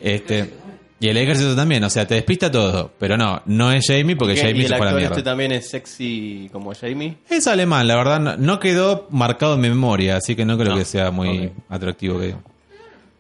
[0.03, 0.55] Este.
[1.01, 2.91] Y el ejército también, o sea, te despista todo.
[2.99, 4.37] Pero no, no es Jamie porque.
[4.37, 5.17] Jamie ¿Y el se fue a la actor mierda.
[5.17, 7.19] este también es sexy como Jamie?
[7.31, 10.73] Es alemán, la verdad, no, no quedó marcado en mi memoria, así que no creo
[10.73, 10.79] No.
[10.79, 12.35] que sea muy atractivo que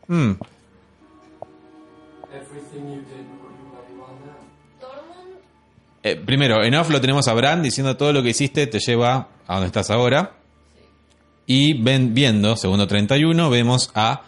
[0.08, 0.32] Mm,
[6.02, 9.28] eh, primero, en off lo tenemos a Bran diciendo todo lo que hiciste te lleva
[9.46, 10.32] a donde estás ahora.
[11.46, 14.22] Y ven, viendo, segundo 31, vemos a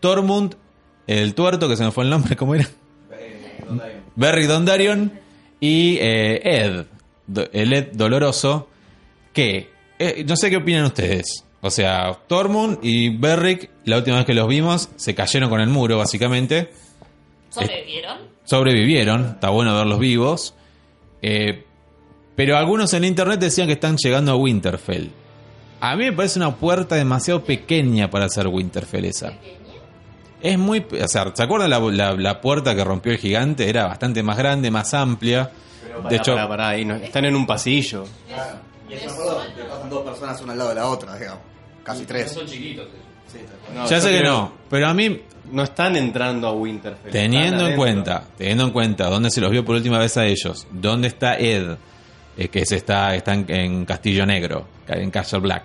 [0.00, 0.54] Tormund,
[1.06, 2.66] el tuerto, que se me fue el nombre, ¿cómo era?
[4.16, 5.12] Berry Dondarion
[5.60, 6.86] y eh, Ed,
[7.52, 8.68] el Ed doloroso,
[9.32, 11.44] que eh, no sé qué opinan ustedes.
[11.60, 15.68] O sea, Tormund y Berrick, la última vez que los vimos, se cayeron con el
[15.68, 16.70] muro, básicamente.
[17.50, 18.18] ¿sobrevivieron?
[18.44, 20.54] Sobrevivieron, está bueno verlos vivos.
[21.22, 21.64] Eh,
[22.34, 25.10] pero algunos en internet decían que están llegando a Winterfell.
[25.80, 29.32] A mí me parece una puerta demasiado pequeña para hacer Winterfell esa.
[30.42, 30.84] Es muy...
[31.02, 33.68] O sea, ¿se acuerdan la, la- la puerta que rompió el gigante?
[33.68, 35.50] Era bastante más grande, más amplia.
[35.96, 38.04] Pará, de hecho, pará, pará, ahí no- están en un pasillo.
[38.90, 41.40] Y eso le pasan dos personas una al lado de la otra, digamos.
[41.82, 42.32] Casi tres.
[42.32, 42.96] Son chiquitos ellos.
[43.32, 43.38] Sí.
[43.74, 47.10] No, ya sé que no, pero a mí No están entrando a Winterfell.
[47.10, 50.66] Teniendo en cuenta, teniendo en cuenta dónde se los vio por última vez a ellos,
[50.70, 51.76] dónde está Ed,
[52.36, 55.64] eh, que se está, está en, en Castillo Negro, en Castle Black.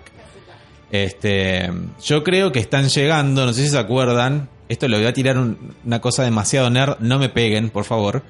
[0.90, 1.70] Este,
[2.02, 5.38] yo creo que están llegando, no sé si se acuerdan, esto le voy a tirar
[5.38, 8.22] un- una cosa demasiado nerd, no me peguen, por favor.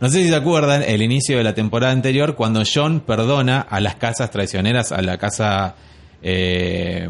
[0.00, 3.80] No sé si se acuerdan el inicio de la temporada anterior cuando John perdona a
[3.80, 5.74] las casas traicioneras, a la casa
[6.22, 7.08] eh,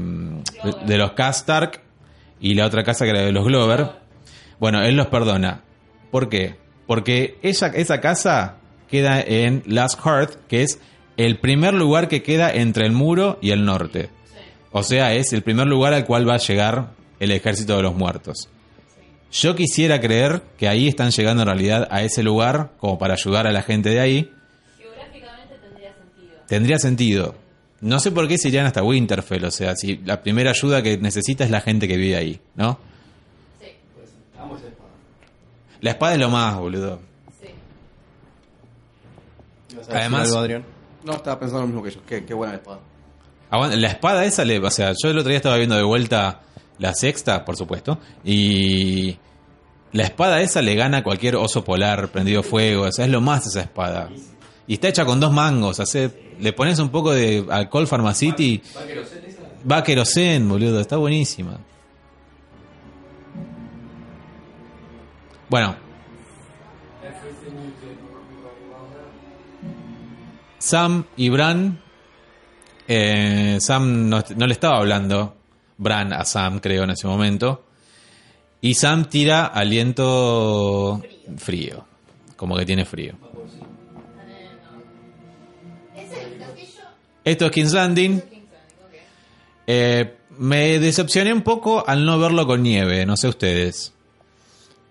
[0.87, 1.81] de los Castark
[2.41, 3.91] y la otra casa que era de los Glover.
[4.59, 5.63] Bueno, él los perdona.
[6.11, 6.57] ¿Por qué?
[6.87, 8.57] Porque esa, esa casa
[8.89, 10.81] queda en Last Hearth, que es
[11.17, 14.11] el primer lugar que queda entre el muro y el norte.
[14.73, 16.91] O sea, es el primer lugar al cual va a llegar
[17.21, 18.49] el ejército de los muertos.
[19.33, 23.47] Yo quisiera creer que ahí están llegando en realidad a ese lugar como para ayudar
[23.47, 24.33] a la gente de ahí.
[24.79, 26.37] Geográficamente tendría sentido.
[26.49, 27.35] Tendría sentido.
[27.81, 30.99] No sé por qué se irían hasta Winterfell, o sea, si la primera ayuda que
[30.99, 32.79] necesita es la gente que vive ahí, ¿no?
[33.61, 33.69] Sí.
[35.81, 37.01] La espada es lo más, boludo.
[37.41, 37.47] Sí.
[39.73, 40.65] ¿Ibas a decir Además- algo, Adrián?
[41.05, 42.01] No, estaba pensando lo mismo que yo.
[42.07, 43.77] Qué, qué buena la espada.
[43.77, 46.41] La espada esa, le, o sea, yo el otro día estaba viendo de vuelta
[46.81, 49.17] la sexta, por supuesto, y
[49.93, 53.21] la espada esa le gana a cualquier oso polar prendido fuego, o sea, es lo
[53.21, 54.09] más esa espada.
[54.67, 55.81] Y está hecha con dos mangos,
[56.41, 58.63] le pones un poco de alcohol Pharmacity,
[59.71, 61.59] va a querosén, boludo, está buenísima.
[65.49, 65.77] Bueno.
[70.59, 71.81] Sam y Bran
[72.93, 75.37] eh, Sam no le estaba hablando,
[75.81, 77.65] Bran a Sam, creo, en ese momento.
[78.61, 81.03] Y Sam tira aliento
[81.39, 81.85] frío.
[82.37, 83.15] Como que tiene frío.
[85.97, 86.83] ¿Es el castillo?
[87.25, 88.23] Esto es King's Landing.
[89.67, 93.93] Eh, me decepcioné un poco al no verlo con nieve, no sé ustedes.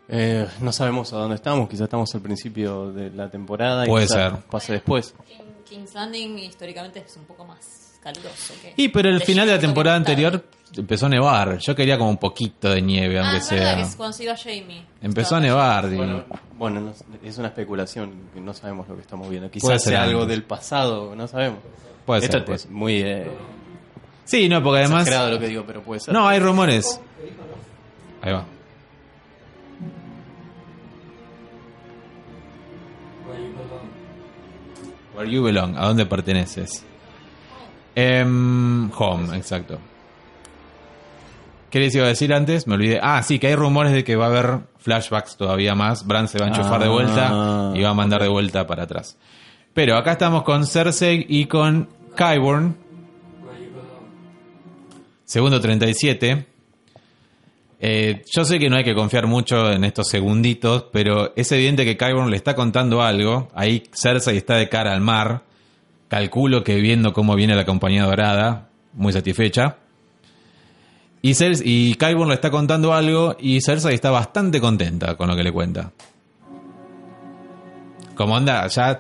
[0.07, 4.07] Eh, no sabemos a dónde estamos, quizás estamos al principio de la temporada y Puede
[4.07, 4.37] ser.
[4.49, 5.13] pase después.
[5.27, 8.53] King- King's Landing históricamente es un poco más caluroso.
[8.61, 10.43] que- Y pero el final de la temporada anterior
[10.75, 11.57] empezó a nevar.
[11.59, 13.75] Yo quería como un poquito de nieve, Ah, aunque es verdad sea.
[13.75, 14.83] que es cuando se iba Jamie.
[15.01, 15.85] Empezó a nevar.
[15.91, 16.23] y- Bueno,
[16.57, 19.47] bueno, no- es una especulación, no sabemos lo que estamos viendo.
[19.49, 21.59] Puede Quizás ser sea algo del pasado, no sabemos.
[22.05, 22.71] Puede Esto ser, puede es ser.
[22.71, 23.27] muy eh,
[24.25, 25.07] Sí, no, porque además.
[25.31, 26.13] lo que digo, pero puede ser.
[26.13, 26.99] No, hay rumores.
[28.21, 28.45] Ahí va.
[35.15, 36.83] Where you belong, ¿a dónde perteneces?
[38.01, 39.77] Em, home, exacto.
[41.69, 42.65] ¿Qué les iba a decir antes?
[42.65, 42.99] Me olvidé.
[43.01, 46.05] Ah, sí, que hay rumores de que va a haber flashbacks todavía más.
[46.07, 48.83] Bran se va a enchufar de Ah, vuelta y va a mandar de vuelta para
[48.83, 49.17] atrás.
[49.73, 52.75] Pero acá estamos con Cersei y con Qyburn.
[55.25, 56.45] Segundo 37.
[57.81, 61.85] Eh, yo sé que no hay que confiar mucho en estos segunditos, pero es evidente
[61.85, 63.47] que Qyburn le está contando algo.
[63.53, 65.43] Ahí Cersei está de cara al mar.
[66.09, 69.77] Calculo que viendo cómo viene la compañía dorada, muy satisfecha.
[71.21, 75.35] Y, Cers y Qyburn le está contando algo y Cersei está bastante contenta con lo
[75.35, 75.91] que le cuenta.
[78.15, 78.97] Como anda, ya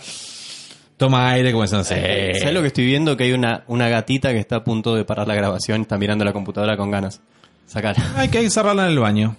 [0.97, 2.33] toma aire como diciendo, Eh.
[2.39, 3.17] ¿Sabes lo que estoy viendo?
[3.17, 6.23] Que hay una, una gatita que está a punto de parar la grabación, está mirando
[6.25, 7.21] la computadora con ganas.
[7.65, 7.95] Sacar.
[8.15, 9.35] Hay que encerrarla en el baño.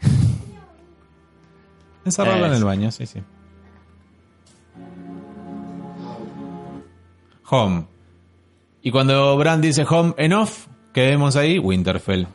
[2.04, 3.20] Encerrarla en el baño, sí, sí.
[7.54, 7.84] Home.
[8.82, 11.58] Y cuando Bran dice home en off, ¿qué vemos ahí?
[11.58, 12.26] Winterfell.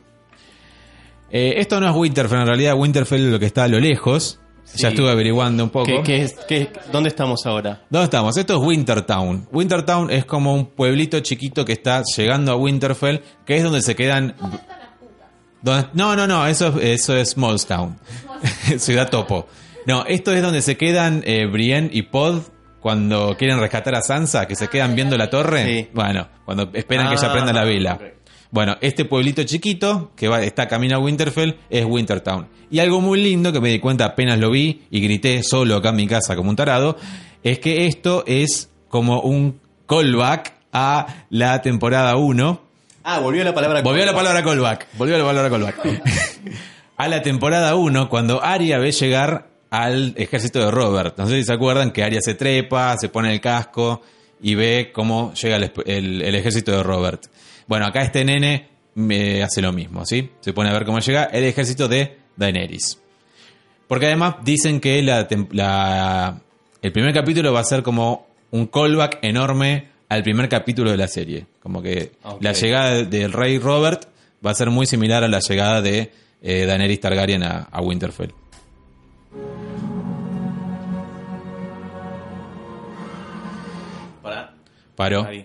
[1.30, 4.38] Eh, esto no es Winterfell, en realidad Winterfell es lo que está a lo lejos.
[4.76, 5.86] Ya estuve averiguando un poco.
[5.86, 7.82] ¿Qué, qué es- qué- ¿Dónde estamos ahora?
[7.90, 8.36] ¿Dónde estamos?
[8.36, 9.48] Esto es Wintertown.
[9.50, 13.96] Wintertown es como un pueblito chiquito que está llegando a Winterfell, que es donde se
[13.96, 14.34] quedan...
[15.62, 17.98] Donde- no, no, no, eso, es- eso es Smallstown.
[18.78, 19.48] Ciudad Topo.
[19.86, 22.42] No, esto es donde se quedan eh, Brienne y Pod
[22.88, 25.66] cuando quieren rescatar a Sansa, que se quedan viendo la torre.
[25.66, 25.88] Sí.
[25.92, 27.98] Bueno, cuando esperan que ella Ah, prenda la vela.
[28.50, 32.48] Bueno, este pueblito chiquito que va, está camino a Winterfell es Wintertown.
[32.70, 35.90] Y algo muy lindo que me di cuenta apenas lo vi y grité solo acá
[35.90, 36.96] en mi casa como un tarado,
[37.42, 42.62] es que esto es como un callback a la temporada 1.
[43.04, 43.82] Ah, volvió la palabra.
[43.82, 44.86] Volvió la palabra callback.
[44.94, 45.76] Volvió la palabra callback.
[46.96, 51.16] a la temporada 1, cuando Arya ve llegar al ejército de Robert.
[51.18, 54.02] No sé si se acuerdan que Arya se trepa, se pone el casco
[54.40, 57.24] y ve cómo llega el, el- el ejército de Robert.
[57.66, 60.30] Bueno, acá este nene me hace lo mismo, ¿sí?
[60.40, 62.98] Se pone a ver cómo llega el ejército de Daenerys.
[63.86, 66.40] Porque además dicen que la,
[66.82, 71.08] el primer capítulo va a ser como un callback enorme al primer capítulo de la
[71.08, 71.46] serie.
[71.62, 72.42] Como que Ok.
[72.42, 74.04] la llegada del rey Robert
[74.44, 76.10] va a ser muy similar a la llegada de
[76.42, 78.30] eh, Daenerys Targaryen a, a Winterfell.
[84.22, 84.54] Pará.
[84.96, 85.24] Paró.
[85.24, 85.44] Ahí.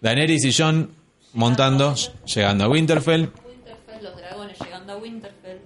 [0.00, 0.90] Daenerys y Jon
[1.32, 1.94] montando,
[2.24, 3.30] llegando a Winterfell.
[3.46, 5.58] Winterfell, los dragones llegando a Winterfell.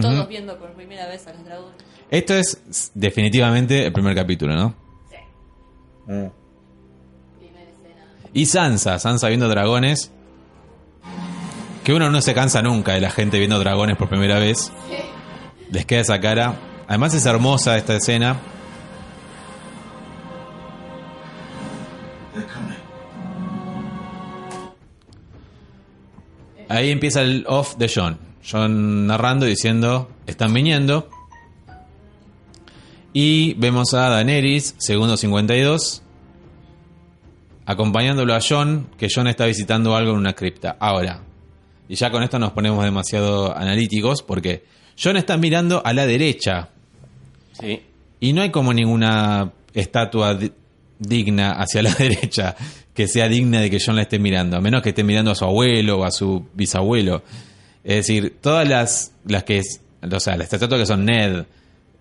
[0.00, 1.76] Todos viendo por primera vez a los dragones.
[2.10, 4.74] Esto es definitivamente el primer capítulo, ¿no?
[5.10, 5.16] Sí.
[6.06, 6.30] Mm.
[7.38, 8.04] Primera escena.
[8.32, 10.12] Y Sansa, Sansa viendo dragones.
[11.84, 14.72] Que uno no se cansa nunca de la gente viendo dragones por primera vez.
[15.70, 16.56] Les queda esa cara.
[16.88, 18.36] Además es hermosa esta escena.
[26.68, 28.18] Ahí empieza el off de John.
[28.48, 31.08] John narrando diciendo, están viniendo.
[33.12, 36.02] Y vemos a Daenerys, segundo 52,
[37.64, 40.76] acompañándolo a John, que John está visitando algo en una cripta.
[40.78, 41.22] Ahora,
[41.88, 44.64] y ya con esto nos ponemos demasiado analíticos, porque
[45.02, 46.68] John está mirando a la derecha
[47.60, 47.80] Sí.
[48.20, 50.52] Y no hay como ninguna estatua di-
[50.98, 52.54] digna hacia la derecha
[52.94, 55.34] que sea digna de que John la esté mirando, a menos que esté mirando a
[55.34, 57.22] su abuelo o a su bisabuelo.
[57.84, 61.44] Es decir, todas las, las que es, o sea, las estatuas que son Ned,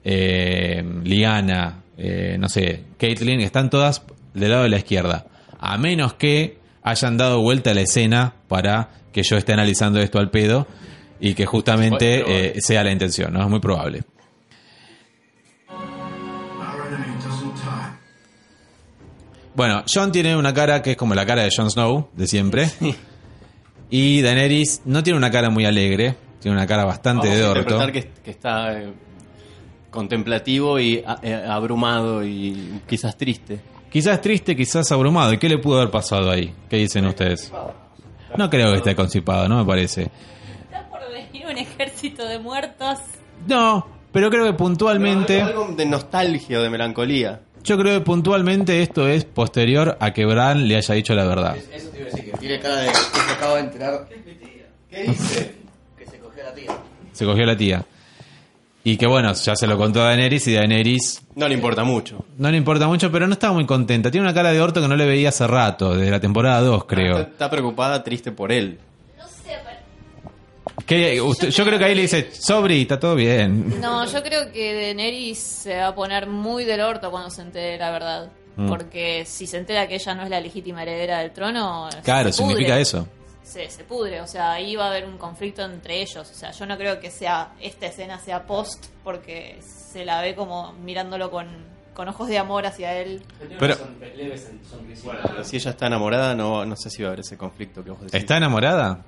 [0.04, 5.26] eh, Liana, eh, no sé, Caitlyn, están todas del lado de la izquierda.
[5.60, 10.20] A menos que hayan dado vuelta a la escena para que yo esté analizando esto
[10.20, 10.68] al pedo
[11.20, 13.42] y que justamente Bueno, eh, sea la intención, ¿no?
[13.42, 14.04] Es muy probable.
[19.56, 22.70] Bueno, John tiene una cara que es como la cara de Jon Snow, de siempre.
[23.88, 27.50] Y Daenerys no tiene una cara muy alegre, tiene una cara bastante Vamos de a
[27.52, 27.62] orto.
[27.76, 28.92] interpretar que, que está eh,
[29.92, 33.60] contemplativo y a- eh, abrumado y quizás triste.
[33.92, 35.34] Quizás triste, quizás abrumado.
[35.34, 36.52] ¿Y qué le pudo haber pasado ahí?
[36.68, 37.54] ¿Qué dicen ustedes?
[38.36, 40.10] No creo que esté constipado, no me parece.
[41.46, 43.00] Venir un ejército de muertos.
[43.48, 45.42] No, pero creo que puntualmente...
[45.42, 47.42] Algo de nostalgia o de melancolía.
[47.64, 51.56] Yo creo que puntualmente esto es posterior a que Bran le haya dicho la verdad.
[51.74, 54.08] Eso te iba a decir, que tiene cara de que se acaba de enterar
[54.90, 55.56] ¿Qué dice?
[55.98, 56.72] que se cogió a la tía.
[57.12, 57.86] Se cogió la tía.
[58.84, 62.24] Y que bueno, ya se lo contó a Daenerys y Daenerys No le importa mucho.
[62.38, 64.12] no le importa mucho, pero no estaba muy contenta.
[64.12, 66.86] Tiene una cara de orto que no le veía hace rato, desde la temporada 2
[66.86, 67.18] creo.
[67.18, 68.78] Está, está preocupada, triste por él.
[70.86, 73.80] Que usted- yo creo que ahí le dice, Sobri, está todo bien.
[73.82, 77.78] No, yo creo que Daenerys se va a poner muy del orto cuando se entere
[77.78, 78.32] la verdad.
[78.58, 78.70] Mm.
[78.70, 81.90] Porque si se entera que ella no es la legítima heredera del trono.
[82.04, 82.54] Claro, se pudre.
[82.56, 83.08] significa eso.
[83.44, 86.30] Se, se pudre, o sea, ahí va a haber un conflicto entre ellos.
[86.30, 90.36] O sea, yo no creo que sea esta escena sea post, porque se la ve
[90.36, 91.48] como mirándolo con,
[91.94, 93.22] con ojos de amor hacia él.
[93.60, 97.84] Pero- Pero si ella está enamorada, no, no sé si va a haber ese conflicto
[97.84, 98.16] que vos decís.
[98.16, 99.04] ¿Está enamorada?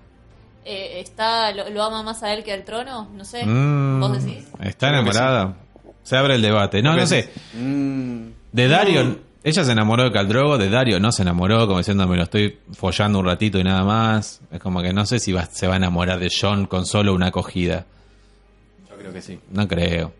[0.69, 3.09] Eh, está, lo, lo ama más a él que al trono?
[3.15, 3.45] No sé.
[3.45, 4.45] Mm, ¿Vos decís?
[4.61, 5.55] ¿Está enamorada?
[6.03, 6.81] Se abre el debate.
[6.81, 7.29] No, no sé.
[7.53, 12.05] Mm, De Dario, ella se enamoró de Caldrogo, de Dario no se enamoró, como diciendo
[12.07, 14.41] me lo estoy follando un ratito y nada más.
[14.51, 17.13] Es como que no sé si va- se va a enamorar de John con solo
[17.13, 17.85] una acogida.
[18.89, 19.39] Yo creo que sí.
[19.51, 20.11] No creo.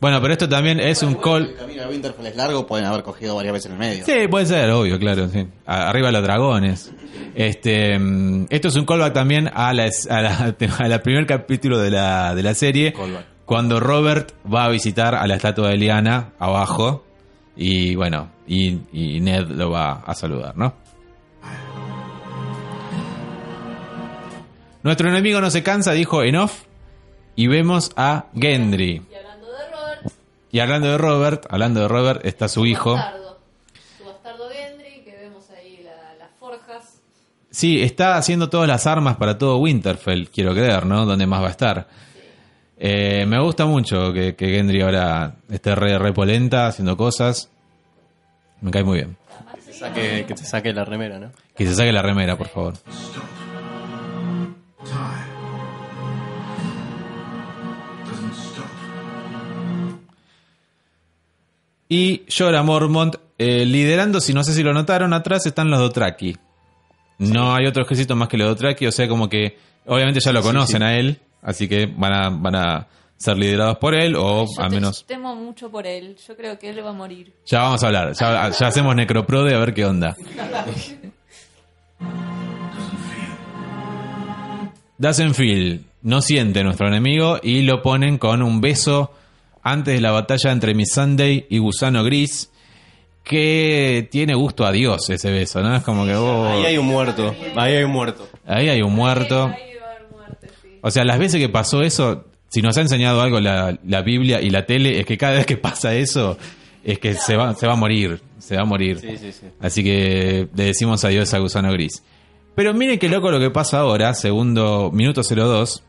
[0.00, 1.46] Bueno, pero esto también es un call.
[1.46, 4.04] El camino a Winterfell es largo, pueden haber cogido varias veces en el medio.
[4.04, 5.28] Sí, puede ser, obvio, claro.
[5.28, 5.46] sí.
[5.66, 6.92] Arriba los dragones.
[7.34, 11.78] Este, mm, esto es un callback también a la, a la, a la primer capítulo
[11.78, 12.92] de la, de la serie.
[12.92, 13.24] Callback.
[13.44, 17.04] Cuando Robert va a visitar a la estatua de Liana abajo.
[17.56, 20.74] Y bueno, y, y Ned lo va a saludar, ¿no?
[24.82, 26.62] Nuestro enemigo no se cansa, dijo en off.
[27.34, 29.02] Y vemos a Gendry.
[29.10, 30.12] Y hablando de Robert,
[30.50, 32.94] Y hablando de Robert, hablando de Robert, está su hijo.
[32.94, 33.38] bastardo.
[33.98, 37.00] Su bastardo Gendry, que vemos ahí la- las forjas.
[37.50, 41.04] Sí, está haciendo todas las armas para todo Winterfell, quiero creer, ¿no?
[41.06, 41.88] Donde más va a estar.
[42.78, 47.50] Eh, me gusta mucho que, que Gendry ahora esté re, repolenta haciendo cosas.
[48.60, 49.16] Me cae muy bien.
[49.54, 51.30] Que te saque, que te saque la remera, ¿no?
[51.56, 52.74] Que se saque la remera, por favor.
[61.88, 66.36] Y Jorah Mormont eh, liderando, si no sé si lo notaron, atrás están los Dothraki.
[67.18, 70.42] No hay otro ejército más que los Dothraki, o sea, como que obviamente ya lo
[70.42, 72.86] conocen a él, así que van a, van a
[73.16, 75.04] ser liderados por él, o Yo al te- menos...
[75.06, 76.16] temo mucho por él.
[76.26, 77.32] Yo creo que él va a morir.
[77.46, 80.14] Ya vamos a hablar, ya, ya hacemos Necroprode a ver qué onda.
[84.98, 85.84] Doesn't feel.
[86.02, 89.12] No siente nuestro enemigo y lo ponen con un beso
[89.70, 92.50] antes de la batalla entre Miss Sunday y Gusano Gris
[93.22, 95.76] que tiene gusto a Dios ese beso, ¿no?
[95.76, 97.34] Es como que oh, Ahí hay un muerto.
[97.56, 98.26] Ahí hay un muerto.
[98.46, 99.44] ahí hay un muerto.
[99.44, 100.78] Ahí va a haber muerte, sí.
[100.80, 104.40] O sea, las veces que pasó eso, si nos ha enseñado algo la, la Biblia
[104.40, 106.38] y la tele, es que cada vez que pasa eso,
[106.82, 108.98] es que se va, se va a morir, se va a morir.
[109.00, 109.46] Sí, sí, sí.
[109.60, 112.02] Así que le decimos adiós a Gusano Gris.
[112.54, 115.84] Pero miren qué loco lo que pasa ahora, segundo minuto 02.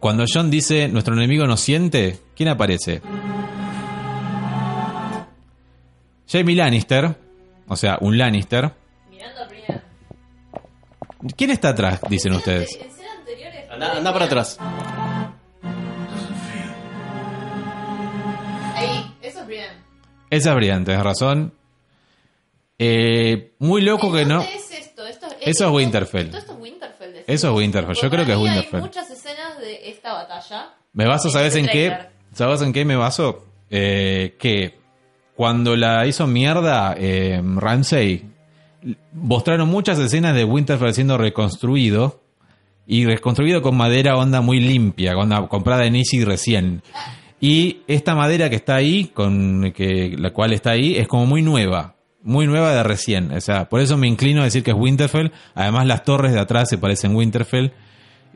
[0.00, 3.02] Cuando John dice nuestro enemigo nos siente, ¿quién aparece?
[6.26, 7.16] Jamie Lannister,
[7.68, 8.72] o sea, un Lannister.
[9.10, 9.40] Mirando.
[11.36, 12.00] ¿Quién está atrás?
[12.08, 12.78] Dicen En ustedes.
[13.70, 14.58] Anda, anda para atrás.
[15.62, 16.70] Doesn't feel.
[18.76, 19.74] Ahí, eso es Brienne.
[20.30, 21.52] Esa es brillante, tienes razón.
[22.78, 24.36] Eh, muy loco que no.
[24.38, 25.06] ¿Dónde es esto?
[25.06, 26.26] Esto, Eso es Winterfell.
[26.26, 27.12] Esto, esto es Winterfell.
[27.12, 27.24] decís.
[27.28, 28.80] Eso es Winterfell, yo Porque creo que es Winterfell.
[28.80, 29.29] Hay muchas escenas
[29.80, 30.74] de esta batalla.
[30.92, 31.96] ¿Me baso, sabes en qué?
[32.32, 33.44] ¿Sabes en qué me baso?
[33.70, 34.78] Eh, que
[35.34, 38.30] cuando la hizo mierda eh, Ramsey,
[39.12, 42.20] mostraron muchas escenas de Winterfell siendo reconstruido
[42.86, 46.82] y reconstruido con madera onda muy limpia, onda comprada en Easy recién.
[47.40, 51.42] Y esta madera que está ahí, con que la cual está ahí, es como muy
[51.42, 51.94] nueva.
[52.22, 53.32] Muy nueva de recién.
[53.32, 55.30] O sea, por eso me inclino a decir que es Winterfell.
[55.54, 57.72] Además, las torres de atrás se parecen Winterfell.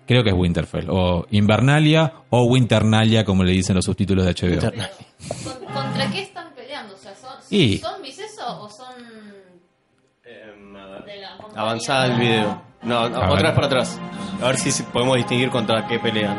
[0.07, 0.87] Creo que es Winterfell.
[0.91, 4.61] O Invernalia o Winternalia, como le dicen los subtítulos de HBO.
[4.61, 6.95] ¿Con- ¿Contra qué están peleando?
[6.95, 8.95] O sea, ¿son, Y- zombies eso o son
[10.25, 11.61] de la compañía?
[11.63, 12.63] Avanzada el video.
[12.83, 13.43] No, no, A otra ver.
[13.45, 13.99] vez para atrás.
[14.43, 16.39] A ver si si podemos distinguir contra qué pelean.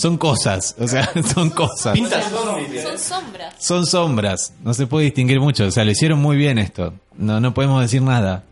[0.00, 0.74] Son cosas.
[0.80, 1.92] O sea, son cosas.
[1.94, 3.54] Pintas Son sombras.
[3.58, 4.54] Son sombras.
[4.62, 5.66] No se puede distinguir mucho.
[5.66, 6.94] O sea, lo hicieron muy bien esto.
[7.16, 8.44] No, no podemos decir nada.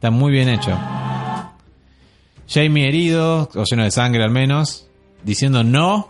[0.00, 0.78] Está muy bien hecho.
[2.48, 4.88] Jamie herido, o lleno de sangre al menos,
[5.22, 6.08] diciendo no.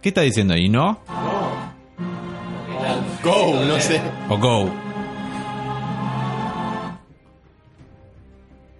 [0.00, 0.70] ¿Qué está diciendo ahí?
[0.70, 0.98] ¿No?
[3.22, 4.00] Go, no sé.
[4.30, 4.70] ¿O go?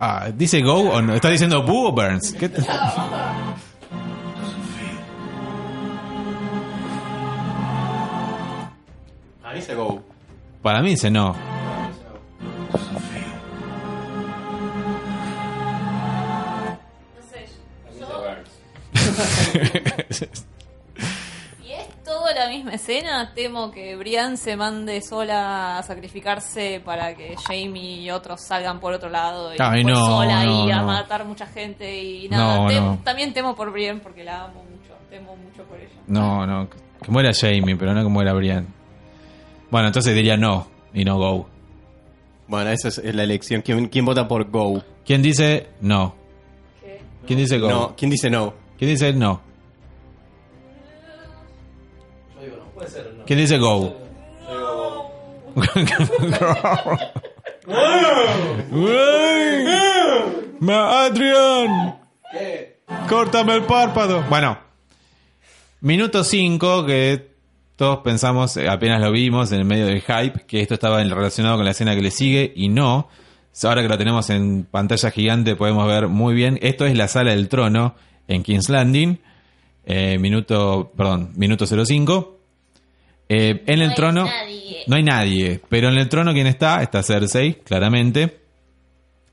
[0.00, 1.14] Ah, ¿dice go o no?
[1.14, 2.32] ¿Está diciendo boo o burns?
[2.32, 2.62] ¿Qué te-
[9.44, 10.02] A mí se go.
[10.62, 11.34] Para mí dice no.
[12.72, 13.11] No
[21.62, 27.14] Si es toda la misma escena, temo que Brian se mande sola a sacrificarse para
[27.14, 30.70] que Jamie y otros salgan por otro lado y Ay, después no, sola no, y
[30.70, 30.86] a no.
[30.86, 32.56] matar mucha gente y nada.
[32.56, 32.98] No, Tem- no.
[33.04, 35.88] También temo por Brian porque la amo mucho, temo mucho por ella.
[36.06, 36.68] No, no.
[36.68, 38.66] Que muera Jamie, pero no que muera Brian.
[39.70, 41.48] Bueno, entonces diría no y no go.
[42.48, 43.62] Bueno, esa es es la elección.
[43.62, 44.82] ¿Quién, quién vota por go?
[45.06, 46.14] ¿Quién dice no?
[46.82, 47.00] ¿Qué?
[47.26, 47.70] ¿Quién dice go?
[47.70, 48.60] No, ¿quién dice no?
[48.82, 49.40] ¿Quién dice no?
[53.24, 53.96] ¿Quién dice go?
[60.58, 62.00] ¡Ma Adrian!
[63.08, 64.24] ¡Córtame el párpado!
[64.28, 64.58] Bueno,
[65.80, 67.30] minuto 5 que
[67.76, 71.54] todos pensamos, eh, apenas lo vimos en el medio del hype, que esto estaba relacionado
[71.54, 73.08] con la escena que le sigue y no.
[73.62, 76.58] Ahora que lo tenemos en pantalla gigante podemos ver muy bien.
[76.62, 77.94] Esto es la sala del trono
[78.28, 79.18] en King's Landing.
[79.84, 82.38] Eh, minuto, perdón, minuto 05.
[83.28, 84.82] Eh, en el trono nadie.
[84.86, 86.82] no hay nadie, pero en el trono quién está?
[86.82, 88.40] Está Cersei, claramente.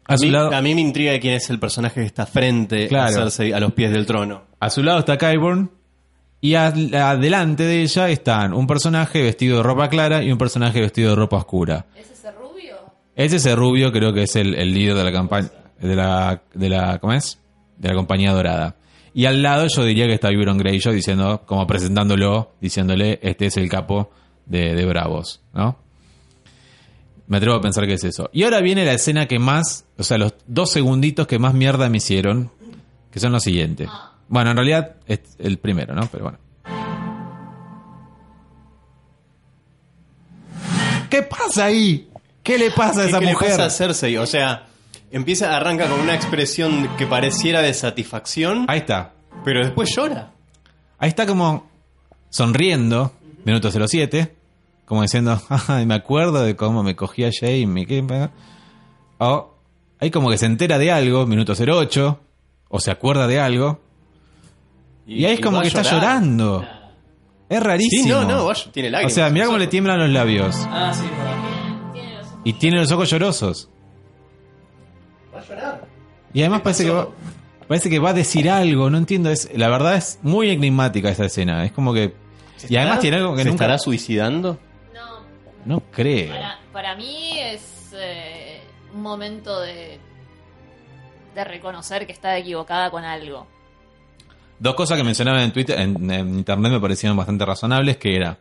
[0.06, 2.26] A A su mí, lado, a mí me intriga quién es el personaje que está
[2.26, 3.10] frente Claro.
[3.10, 4.44] a Cersei a los pies del trono.
[4.60, 5.70] a su lado está Qyburn
[6.42, 10.80] y a- adelante de ella están un personaje vestido de ropa clara y un personaje
[10.82, 11.86] vestido de ropa oscura.
[11.96, 12.76] ¿Es ese rubio?
[13.16, 16.70] Ese ese rubio creo que es el, el líder de la campaña de la de
[16.70, 17.38] la ¿cómo es?
[17.78, 18.76] De la compañía dorada.
[19.14, 23.58] Y al lado yo diría que está Euron Greyjoy diciendo como presentándolo, diciéndole este es
[23.58, 24.12] el capo
[24.46, 25.78] de, de Bravos, ¿no?
[27.28, 28.30] Me atrevo a pensar que es eso.
[28.34, 31.88] Y ahora viene la escena que más, o sea, los dos segunditos que más mierda
[31.90, 32.52] me hicieron,
[33.12, 33.88] que son los siguientes.
[34.28, 36.08] Bueno, en realidad es el primero, ¿no?
[36.12, 36.40] Pero bueno.
[41.10, 42.10] ¿Qué pasa ahí?
[42.44, 43.50] ¿Qué le pasa a ¿Qué, esa qué le mujer?
[43.52, 44.18] pasa a Cersei?
[44.18, 44.68] O sea,
[45.12, 49.14] empieza, arranca con una expresión que pareciera de satisfacción, Ahí está.
[49.44, 50.32] pero después llora.
[50.98, 51.70] Ahí está como
[52.30, 53.14] sonriendo,
[53.46, 54.36] minuto 07,
[54.86, 57.86] como diciendo, ay, me acuerdo de cómo me cogía Jamie.
[57.86, 58.04] ¿qué?
[59.20, 59.54] O
[60.00, 62.20] ahí como que se entera de algo, minuto 08,
[62.70, 63.82] o se acuerda de algo,
[65.10, 66.64] y, ahí es como que está llorando.
[67.50, 68.04] Es rarísimo.
[68.04, 69.14] Sí, no, no, tiene O lágrimas.
[69.14, 70.56] sea, mira cómo le tiemblan los labios.
[70.70, 71.94] Ah, sí, perdón.
[71.94, 72.42] Tiene los ojos.
[72.44, 73.70] Y tiene los ojos llorosos.
[75.50, 75.82] Llorar.
[76.34, 77.08] Y además parece que, va,
[77.68, 79.30] parece que va a decir algo, no entiendo.
[79.32, 81.66] Es, la verdad es muy enigmática esta escena.
[81.66, 82.14] Es como que...
[82.68, 83.64] Y además tiene algo que ¿Se nunca...
[83.66, 84.60] estará suicidando?
[84.94, 85.20] No,
[85.66, 86.34] No creo.
[86.34, 88.62] para, para mí es eh,
[88.94, 89.98] un momento de,
[91.36, 93.48] de reconocer que está equivocada con algo.
[94.60, 98.38] Dos cosas que mencionaban en Twitter, en, en internet me parecieron bastante razonables, que era,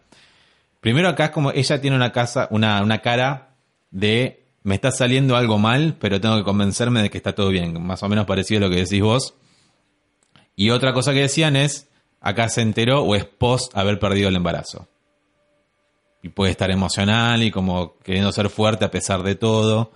[0.81, 3.51] primero acá es como ella tiene una casa, una, una cara
[3.93, 7.81] de me está saliendo algo mal, pero tengo que convencerme de que está todo bien,
[7.83, 9.35] más o menos parecido a lo que decís vos.
[10.57, 11.89] Y otra cosa que decían es,
[12.21, 14.89] acá se enteró o es post haber perdido el embarazo.
[16.23, 19.93] Y puede estar emocional y como queriendo ser fuerte a pesar de todo.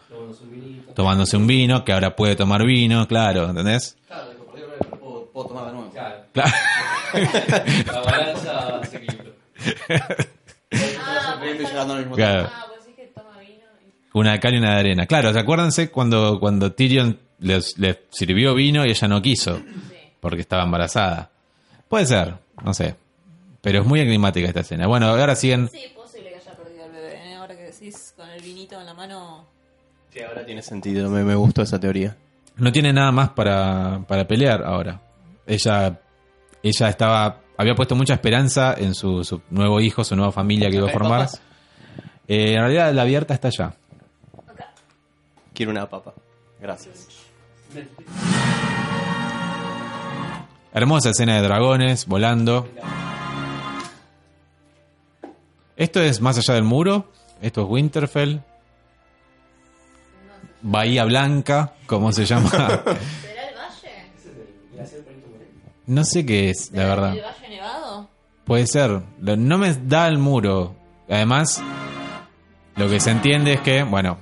[0.95, 3.97] Tomándose un vino, que ahora puede tomar vino, claro, ¿entendés?
[4.07, 4.31] Claro,
[5.01, 5.91] puedo, puedo tomar de nuevo.
[5.91, 6.23] Claro.
[6.33, 6.51] Claro.
[7.93, 9.33] La balanza se equilibró.
[11.05, 11.39] Ah,
[12.15, 12.49] Claro.
[12.53, 13.65] ah, pues sí que toma vino.
[13.85, 15.07] y- Una de cal y una de arena.
[15.07, 19.61] Claro, ¿se acuérdense cuando, cuando Tyrion les, les sirvió vino y ella no quiso?
[20.21, 21.31] Porque estaba embarazada.
[21.89, 22.35] Puede ser,
[22.65, 22.97] no sé.
[23.61, 24.87] Pero es muy enigmática esta escena.
[24.87, 25.69] Bueno, ahora siguen.
[25.69, 27.15] Sí, es posible que haya perdido el bebé.
[27.15, 27.35] ¿eh?
[27.37, 29.47] Ahora que decís con el vinito en la mano.
[30.13, 32.17] Sí, ahora tiene sentido, me, me gustó esa teoría.
[32.57, 35.01] No tiene nada más para, para pelear ahora.
[35.47, 35.99] ella,
[36.63, 40.77] ella estaba, había puesto mucha esperanza en su, su nuevo hijo, su nueva familia que
[40.77, 41.29] iba a formar.
[42.29, 43.75] Eh, en realidad la abierta está allá.
[45.55, 46.15] Quiero una papa.
[46.61, 47.09] Gracias.
[50.75, 52.69] Hermosa escena de dragones volando.
[55.77, 57.11] Esto es más allá del muro.
[57.41, 58.39] Esto es Winterfell.
[60.63, 62.49] Bahía Blanca, como se llama.
[62.51, 64.87] ¿Será el valle?
[65.87, 67.17] No sé qué es, la verdad.
[67.17, 68.09] ¿El valle nevado?
[68.45, 69.03] Puede ser.
[69.21, 70.75] Lo- No me da el muro.
[71.09, 71.61] Además,
[72.77, 74.19] lo que se entiende es que, bueno,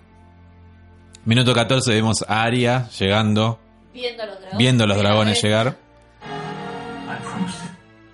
[1.31, 3.61] minuto 14 vemos a Arya llegando,
[3.95, 4.59] Viendo a los dragones.
[4.59, 5.77] viendo a los dragones llegar.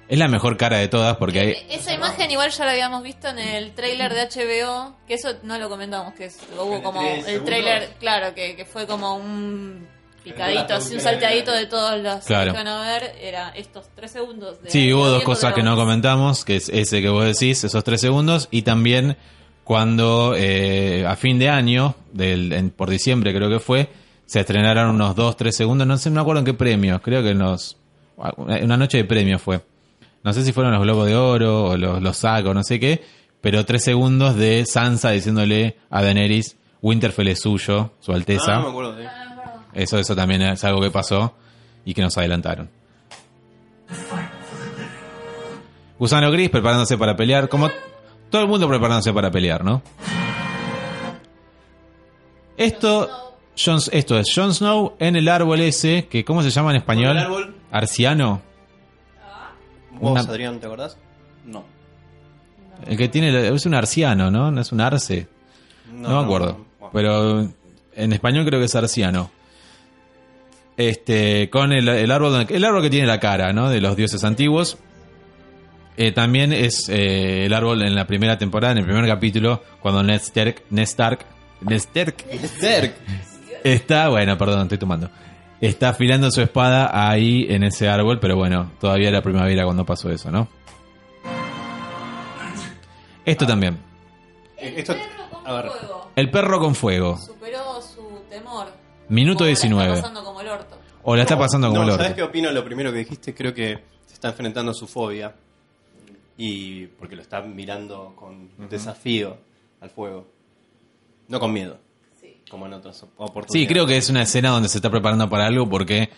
[0.09, 1.49] Es la mejor cara de todas porque hay...
[1.51, 5.31] E- Esa imagen igual ya la habíamos visto en el tráiler de HBO, que eso
[5.43, 9.89] no lo comentamos, que es- hubo como el tráiler, claro, que, que fue como un
[10.23, 12.53] picadito, así un salteadito de todos los Claro.
[12.53, 14.63] que van a ver, era estos tres segundos.
[14.63, 17.83] De Sí, hubo dos cosas que no comentamos, que es ese que vos decís, esos
[17.83, 19.17] tres segundos, y también
[19.67, 23.89] cuando eh, a fin de año, del, en- por diciembre creo que fue,
[24.25, 27.21] se estrenaron unos dos, tres segundos, no sé, no me acuerdo en qué premios, creo
[27.21, 27.77] que en los...
[28.37, 29.61] Una noche de premios fue.
[30.23, 32.79] No sé si fueron los Globos de Oro o los, los SAC o no sé
[32.79, 33.03] qué,
[33.41, 38.53] pero tres segundos de Sansa diciéndole a Daenerys, Winterfell es suyo, su alteza.
[38.53, 39.09] Ah, no me acuerdo de
[39.75, 41.35] Eso, eso también es algo que pasó
[41.85, 42.71] y que nos adelantaron.
[45.99, 47.69] Gusano Gris preparándose para pelear, como
[48.31, 49.83] todo el mundo preparándose para pelear, ¿no?
[52.57, 56.77] Esto, Jon- esto es Jon Snow en el árbol ese, que ¿cómo se llama en
[56.77, 57.13] español?
[57.17, 57.55] ¿El árbol?
[57.71, 58.41] Arciano.
[59.93, 60.97] ¿Vos, Una- Adrián, te acordás?
[61.45, 61.65] No.
[62.87, 64.51] El que tiene, es un arciano, ¿no?
[64.51, 65.29] No es un arce.
[65.93, 66.65] No, me acuerdo.
[66.79, 66.91] Bueno.
[66.93, 67.49] Pero
[67.95, 69.31] en español creo que es arciano.
[70.77, 73.71] Este, con el, el árbol, donde- el árbol que tiene la cara, ¿no?
[73.71, 74.77] De los dioses antiguos.
[75.97, 80.03] Eh, también es eh, el árbol en la primera temporada, en el primer capítulo, cuando
[80.03, 81.21] Ned Stark, Ned Stark,
[81.63, 82.95] Ned Stark
[83.65, 85.09] está, bueno, perdón, estoy tomando.
[85.61, 90.11] Está afilando su espada ahí en ese árbol, pero bueno, todavía era primavera cuando pasó
[90.11, 90.49] eso, ¿no?
[93.25, 93.79] Esto también.
[94.59, 96.11] Eh, Esto, Perro con a ver, fuego.
[96.15, 97.19] El perro con fuego.
[97.19, 98.69] Superó su temor.
[99.09, 99.95] Minuto O la está 19.
[100.01, 100.79] pasando como el orto.
[101.03, 102.03] O la está pasando como no, el orto.
[102.03, 102.53] ¿sabes qué opino?
[102.53, 105.35] Lo primero que dijiste, creo que se está enfrentando a su fobia.
[106.39, 109.39] Y porque lo está mirando con desafío
[109.81, 110.27] al fuego.
[111.29, 111.79] No con miedo.
[112.51, 113.53] Como en otras oportunidades.
[113.53, 116.11] Sí, creo que es una escena donde se está preparando para algo porque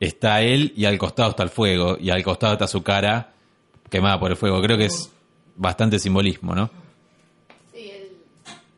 [0.00, 3.32] está él y al costado está el fuego y al costado está su cara
[3.88, 4.60] quemada por el fuego.
[4.60, 5.10] Creo que es
[5.54, 6.70] bastante simbolismo, ¿no?
[7.72, 8.08] Sí, él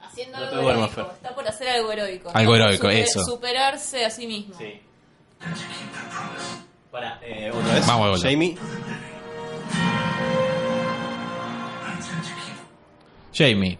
[0.03, 1.01] haciendo No algo heroico.
[1.15, 2.31] Está por hacer algo heroico.
[2.35, 3.25] Algo Está por heroico, eso.
[3.25, 4.55] Superarse a sí mismo.
[4.59, 4.81] Sí.
[6.91, 7.87] Para, eh, otra vez.
[7.87, 8.23] Vamos.
[8.23, 8.57] Jamie.
[13.33, 13.79] Jamie.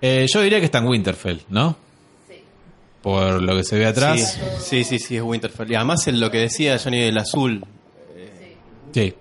[0.00, 1.76] Eh, yo diría que está en Winterfell, ¿no?
[2.28, 2.34] Sí.
[3.02, 4.38] Por lo que se ve atrás.
[4.60, 5.70] Sí, sí, sí, sí, es Winterfell.
[5.70, 7.64] Y además en lo que decía Johnny del azul.
[8.92, 9.14] Sí.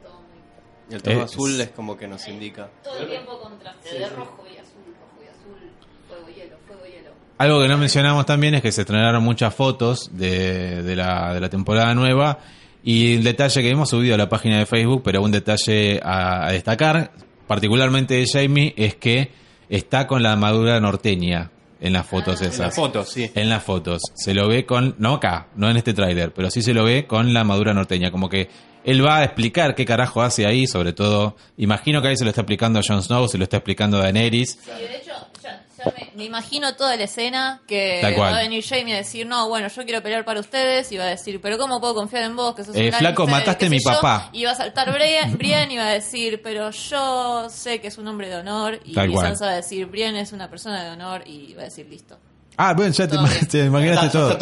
[0.92, 2.70] El tono Eh, azul es como que nos indica.
[2.84, 5.72] Todo el tiempo contraste de rojo y azul, rojo y azul,
[6.08, 7.12] fuego y hielo, fuego y hielo.
[7.38, 11.40] Algo que no mencionamos también es que se estrenaron muchas fotos de, de la, de
[11.40, 12.40] la temporada nueva
[12.84, 16.48] y el detalle que hemos subido a la página de Facebook, pero un detalle a,
[16.48, 17.12] a destacar,
[17.48, 19.32] particularmente de Jamie, es que
[19.70, 22.60] está con la armadura norteña en las fotos En esas.
[22.60, 23.30] las fotos, sí.
[23.36, 24.02] En las fotos.
[24.16, 27.06] Se lo ve con, no acá, no en este tráiler, pero sí se lo ve
[27.06, 28.10] con la armadura norteña.
[28.10, 28.50] Como que
[28.86, 32.30] él va a explicar qué carajo hace ahí, sobre todo, imagino que ahí se lo
[32.30, 34.60] está explicando a Jon Snow, se lo está explicando a Daenerys.
[34.64, 35.63] Sí, de hecho, ya
[35.98, 39.68] me, me imagino toda la escena que va a venir Jamie a decir, no, bueno,
[39.68, 42.56] yo quiero pelear para ustedes, y va a decir, pero ¿cómo puedo confiar en vos?
[42.56, 43.96] Que sos Eh, un flaco, mataste a mi sé yo?".
[43.96, 44.30] papá.
[44.34, 47.98] Y va a saltar Brian, Brian y va a decir, pero yo sé que es
[47.98, 49.28] un hombre de honor, y cual.
[49.28, 52.18] Sansa va a decir, Brian es una persona de honor, y va a decir, listo.
[52.56, 54.28] Ah, bueno, ya te, Todo te imaginaste Está, todo.
[54.32, 54.40] está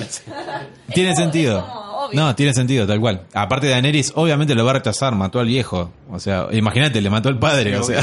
[0.00, 0.66] la escena.
[0.94, 1.58] Tiene Es sentido.
[1.58, 2.20] es como obvio.
[2.20, 3.22] No, tiene sentido, tal cual.
[3.32, 5.92] Aparte de Daenerys, obviamente lo va a rechazar, mató al viejo.
[6.10, 8.02] O sea, imagínate, le mató al padre, o sea.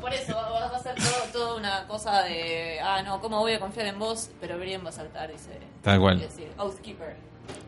[0.00, 3.52] Por eso va, va a ser todo, todo una cosa de, ah, no, ¿cómo voy
[3.52, 4.30] a confiar en vos?
[4.40, 5.50] Pero Brian va a saltar, dice.
[5.82, 6.16] Tal cual.
[6.18, 7.14] y decir, Oathkeeper.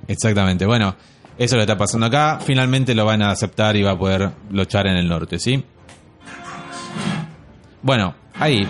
[0.09, 0.65] Exactamente.
[0.65, 0.95] Bueno,
[1.37, 2.39] eso le está pasando acá.
[2.41, 5.63] Finalmente lo van a aceptar y va a poder luchar en el norte, ¿sí?
[7.83, 8.67] Bueno, ahí.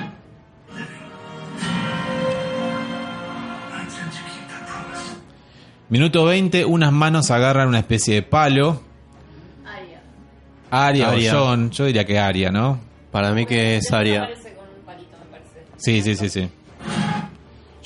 [5.90, 8.82] Minuto 20, unas manos agarran una especie de palo.
[10.72, 11.08] Aria.
[11.08, 12.80] Aria, o Jon, yo diría que Aria, ¿no?
[13.12, 14.22] Para mí que es Aria.
[14.22, 15.66] Aparece con un palito, me parece.
[15.82, 16.48] Sí, sí, sí, sí.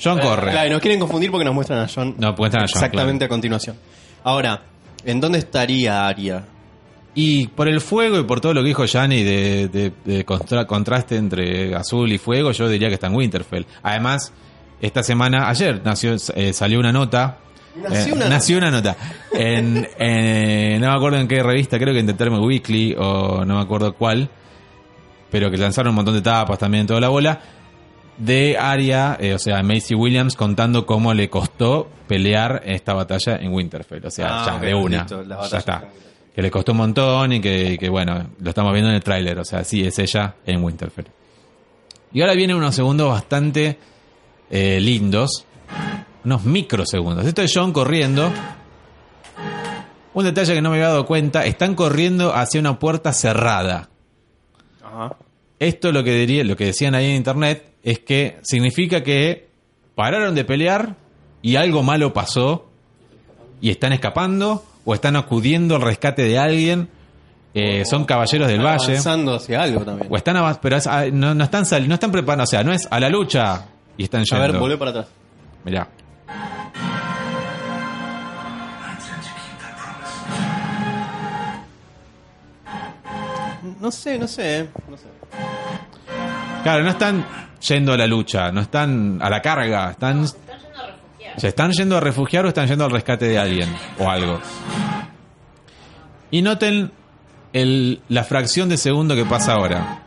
[0.01, 0.51] John corre.
[0.51, 2.15] Claro, y nos quieren confundir porque nos muestran a John.
[2.19, 3.75] No, muestran a Jon, Exactamente a continuación.
[4.23, 4.61] Ahora,
[5.05, 6.43] ¿En dónde estaría Aria?
[7.13, 10.65] Y por el fuego y por todo lo que dijo Yanni de, de- de contra-
[10.65, 13.63] contraste entre azul y fuego, yo diría que está en Winterfell.
[13.83, 14.33] Además,
[14.81, 17.37] esta semana, ayer nació, eh, salió una nota.
[17.89, 18.97] Nació eh, una nació una nota.
[19.31, 23.45] En, en- no me acuerdo en qué revista, creo que en The Term Weekly o
[23.45, 24.29] no me acuerdo cuál.
[25.31, 27.39] Pero que lanzaron un montón de tapas también en toda la bola.
[28.17, 33.53] De Arya, eh, o sea, Macy Williams contando cómo le costó pelear esta batalla en
[33.53, 34.05] Winterfell.
[34.05, 34.97] O sea, Ah, ya, de una.
[34.99, 35.87] listo, ya está
[36.37, 39.39] que le costó un montón y que, que, bueno, lo estamos viendo en el tráiler,
[39.39, 41.07] o sea, sí, es ella en Winterfell.
[42.13, 43.79] Y ahora vienen unos segundos bastante
[44.51, 45.45] eh, lindos,
[46.23, 47.25] unos microsegundos.
[47.25, 48.31] Esto es John corriendo.
[50.13, 53.89] Un detalle que no me había dado cuenta, están corriendo hacia una puerta cerrada.
[54.83, 55.15] Ajá.
[55.59, 59.47] Esto lo que diría, lo que decían ahí en internet es que significa que
[59.95, 60.95] pararon de pelear
[61.41, 62.69] y algo malo pasó
[63.59, 66.89] y están escapando o están acudiendo al rescate de alguien.
[67.53, 70.07] Eh, son caballeros del valle Avanzando hacia algo también.
[70.11, 72.71] o están avanz- pero es- ah, no, no están no están preparados, o sea, no
[72.71, 73.65] es a la lucha
[73.97, 74.41] y están A yendo.
[74.53, 75.07] ver, volvé para atrás.
[75.65, 75.87] Mirá.
[83.79, 84.59] No sé, no sé.
[84.61, 85.05] eh, No sé.
[86.63, 87.25] Claro, no están
[87.67, 91.39] yendo a la lucha, no están a la carga, están Están yendo a refugiar.
[91.39, 93.69] ¿Se están yendo a refugiar o están yendo al rescate de alguien
[93.99, 94.39] o algo?
[96.31, 96.91] Y noten
[97.53, 100.03] el- la fracción de segundo que pasa ahora.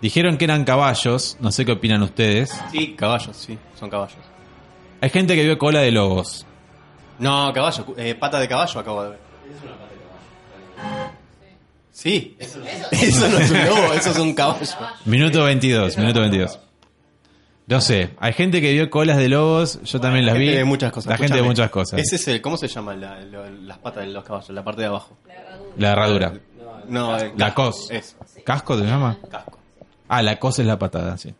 [0.00, 2.50] Dijeron que eran caballos, no sé qué opinan ustedes.
[2.70, 3.58] Sí, caballos, sí.
[3.78, 4.18] Son caballos.
[5.00, 6.46] Hay gente que vio cola de lobos.
[7.18, 7.84] No, caballo.
[7.96, 9.18] eh, pata de caballo acabo de ver.
[12.00, 12.36] Sí.
[12.38, 12.58] Eso,
[13.28, 14.64] no es un lobo, eso es un caballo.
[15.04, 16.60] Minuto 22, minuto 22.
[17.66, 20.46] No sé, hay gente que vio colas de lobos, yo también las La vi.
[20.46, 21.10] gente de muchas cosas.
[21.10, 21.48] La gente de escúchame.
[21.50, 22.00] muchas cosas.
[22.00, 24.48] Ese es el, ¿Cómo se llama la- lo- las patas de los caballos?
[24.50, 25.16] La parte de abajo.
[25.76, 26.34] La herradura.
[26.86, 27.64] No, eh, La casco.
[27.64, 27.90] cos.
[27.90, 28.14] Eso.
[28.44, 29.18] ¿Casco se llama?
[29.28, 29.58] Casco.
[30.08, 31.34] Ah, la cos es la patada, sí.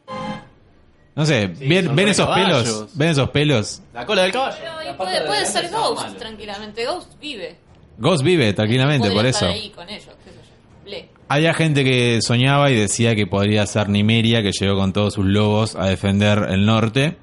[1.14, 2.62] No sé, ¿ven, son ven re esos caballos.
[2.64, 2.88] pelos?
[2.98, 3.80] ¿Ven esos pelos?
[3.94, 4.56] La cola del caballo.
[4.60, 6.84] Pero y puede, puede ser Ghost, tranquilamente.
[6.84, 7.56] Ghost vive.
[7.96, 9.54] Ghost vive tranquilamente, Podría por estar eso.
[9.62, 10.47] ahí con ellos, qué sé yo.
[10.88, 11.08] Le.
[11.28, 15.26] Había gente que soñaba y decía que podría ser Nimeria, que llegó con todos sus
[15.26, 17.16] lobos a defender el norte.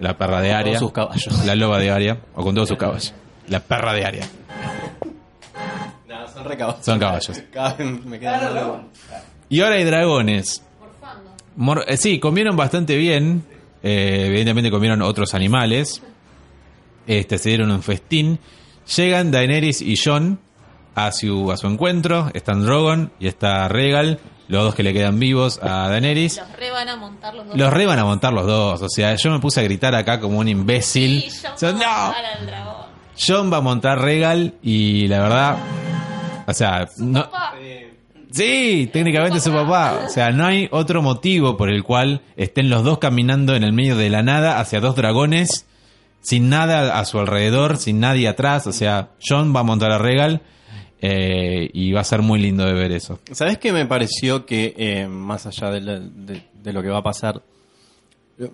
[0.00, 0.72] La perra de Con Aria.
[0.72, 1.46] todos sus caballos.
[1.46, 2.18] La loba de Aria.
[2.34, 3.14] O con todos sus caballos.
[3.48, 4.28] La perra de Aria.
[6.08, 6.84] No, son re caballos.
[6.84, 7.42] Son caballos.
[7.52, 8.80] Cada vez me quedan lobos.
[9.48, 10.62] Y ahora hay dragones.
[11.56, 13.44] Mor- eh, sí, comieron bastante bien.
[13.82, 16.02] Eh, evidentemente comieron otros animales.
[17.06, 18.38] Este, se dieron un festín.
[18.96, 20.40] Llegan Daenerys y Jon
[20.94, 22.30] a su, a su encuentro.
[22.34, 24.18] Están Drogon y está Regal.
[24.48, 26.36] Los dos que le quedan vivos a Daenerys.
[26.38, 27.56] Los re van a montar los dos.
[27.56, 28.82] Los re van a montar los dos.
[28.82, 31.22] O sea, yo me puse a gritar acá como un imbécil.
[31.30, 32.86] Sí, O sea, a ¡No!
[33.18, 35.56] John va a montar Regal y la verdad.
[36.46, 37.54] O sea, no, Papá,
[38.32, 40.04] Sí, técnicamente es su papá.
[40.06, 43.74] O sea, no hay otro motivo por el cual estén los dos caminando en el
[43.74, 45.66] medio de la nada hacia dos dragones,
[46.22, 48.66] sin nada a su alrededor, sin nadie atrás.
[48.66, 50.40] O sea, John va a montar a Regal
[51.02, 53.18] eh, y va a ser muy lindo de ver eso.
[53.32, 56.98] ¿Sabes qué me pareció que, eh, más allá de, la- de- de lo que va
[56.98, 57.42] a pasar,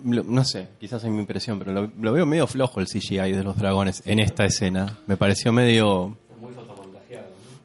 [0.03, 3.31] lo- no sé, quizás es mi impresión, pero lo, lo veo medio flojo el CGI
[3.31, 4.97] de los dragones en esta escena.
[5.07, 6.17] Me pareció medio...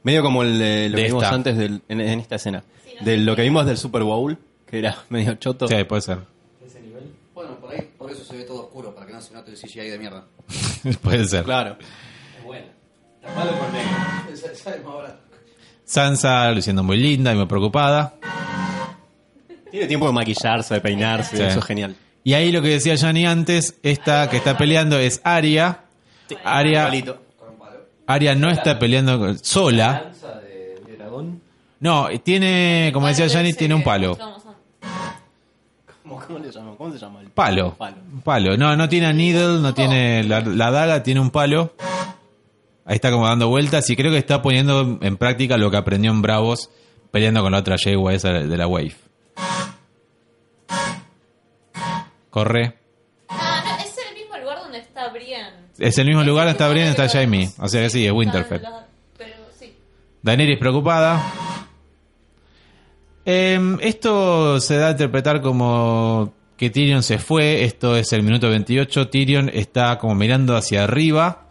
[0.03, 1.35] Medio como el de lo De que vimos esta.
[1.35, 2.62] antes del- en, en esta escena.
[3.01, 5.66] De lo que vimos del Super Bowl, que era medio choto.
[5.66, 6.18] Sí, puede ser.
[7.35, 9.57] Bueno, por ahí, por eso se ve todo oscuro, para que no se note el
[9.57, 10.26] CGI de mierda.
[11.03, 11.43] puede ser.
[11.45, 11.78] Claro.
[15.85, 18.14] Sansa luciendo muy linda y muy preocupada.
[19.70, 21.43] Tiene tiempo de maquillarse, de peinarse, Sí.
[21.43, 21.97] eso es genial.
[22.22, 25.81] Y ahí lo que decía Yanni antes, esta que está peleando es Aria.
[28.07, 30.05] Aria, no está peleando sola.
[30.05, 31.41] Lanza de, de dragón.
[31.81, 34.16] No, tiene, como decía Yanni, tiene un palo.
[36.03, 36.72] ¿Cómo, cómo le llama?
[36.79, 37.20] ¿Cómo se llama?
[37.20, 37.77] El Palo.
[38.22, 38.57] Palo.
[38.57, 41.75] No, no tiene needle, no tiene la, la daga, tiene un palo.
[42.85, 46.11] Ahí está como dando vueltas y creo que está poniendo en práctica lo que aprendió
[46.11, 46.70] en Bravos
[47.11, 48.97] peleando con la otra yegua esa de la Wave.
[52.28, 52.74] Corre.
[53.28, 55.53] Ah, es el mismo lugar donde está Brienne.
[55.78, 57.51] Es el mismo lugar donde está Brienne, está Jaime.
[57.61, 58.62] O sea que sí, es Winterfell.
[59.16, 59.72] Pero sí.
[60.22, 61.22] Daenerys preocupada.
[63.24, 67.62] Em, esto se da a interpretar como que Tyrion se fue.
[67.62, 69.09] Esto es el minuto 28.
[69.09, 71.44] Tyrion está como mirando hacia arriba.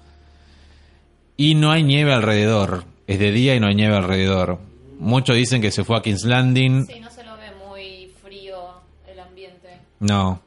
[1.44, 2.86] Y no hay nieve alrededor.
[3.06, 4.60] Es de día y no hay nieve alrededor.
[4.98, 6.88] Muchos dicen que se fue a King's Landing.
[6.88, 8.76] Sí, no se lo ve muy frío
[9.06, 9.82] el ambiente.
[10.00, 10.42] No,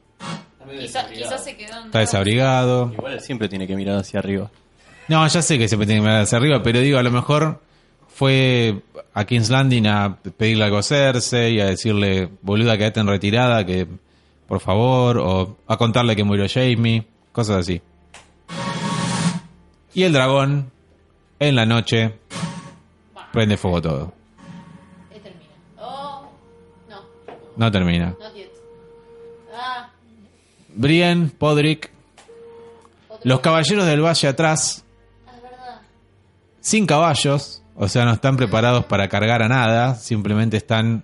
[0.79, 2.91] Quizás quizá se quedó en está desabrigado.
[2.93, 4.49] Igual él siempre tiene que mirar hacia arriba.
[5.07, 7.61] No, ya sé que siempre tiene que mirar hacia arriba, pero digo, a lo mejor
[8.07, 8.81] fue
[9.13, 13.63] a King's Landing a pedirle algo a Cersei y a decirle, boluda, quédate en retirada,
[13.67, 13.85] que
[14.47, 17.83] por favor, o a contarle que murió Jamie, cosas así.
[19.93, 20.71] Y el dragón,
[21.39, 22.19] en la noche,
[23.31, 24.13] prende fuego todo.
[25.11, 25.49] Ahí termina.
[25.79, 26.29] Oh,
[26.89, 26.97] no,
[27.55, 28.15] No termina.
[29.55, 29.89] Ah,
[30.75, 31.91] Brienne, Podrick,
[33.23, 34.83] los caballeros del valle atrás,
[35.27, 35.81] ah, es verdad.
[36.61, 41.03] sin caballos, o sea, no están preparados para cargar a nada, simplemente están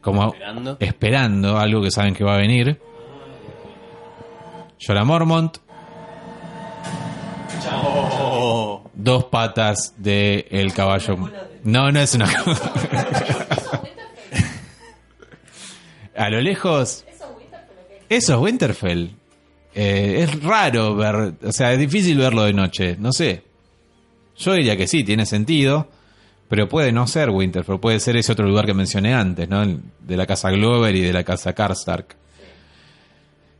[0.00, 0.76] como Esperando.
[0.80, 2.80] esperando algo que saben que va a venir.
[4.78, 5.58] Llora Mormont,
[7.76, 8.08] Oh,
[8.94, 11.16] dos patas de el caballo.
[11.64, 12.26] No, no es una.
[16.16, 17.04] a lo lejos.
[18.08, 19.10] Eso es Winterfell.
[19.74, 23.42] Eh, es raro ver, o sea, es difícil verlo de noche, no sé.
[24.36, 25.88] Yo diría que sí, tiene sentido,
[26.48, 29.64] pero puede no ser Winterfell, puede ser ese otro lugar que mencioné antes, ¿no?
[29.66, 32.14] De la casa Glover y de la casa Karstark.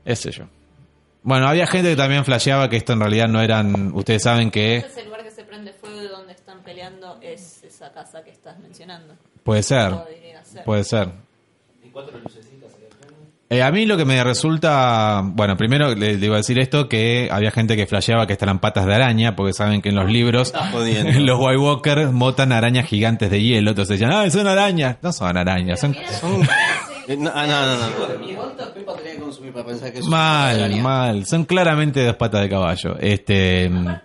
[0.05, 0.45] Ese yo.
[1.25, 3.93] Bueno, había gente que también flasheaba que esto en realidad no eran.
[3.95, 5.24] Ustedes saben que es el lugar
[5.55, 9.15] prende fuego y donde están peleando es esa casa que estás mencionando.
[9.45, 10.65] puede ser, Podría ser.
[10.65, 11.09] puede ser.
[13.51, 16.89] Eh, a mí lo que me resulta, bueno, primero le, le iba a decir esto,
[16.89, 19.95] que había gente que flasheaba que estas eran patas de araña, porque saben que en
[19.95, 21.21] los libros jodiendo.
[21.21, 25.37] los White Walkers motan arañas gigantes de hielo, entonces decían, ah, son arañas, no son
[25.37, 25.95] arañas, son
[27.07, 28.37] Eh, no, ah, no, no, no.
[28.37, 32.41] ¿Cuánta pepa tenía que consumir para pensar que es mal, mal, son claramente dos patas
[32.41, 32.97] de caballo.
[32.99, 34.01] Este, mm, Decime,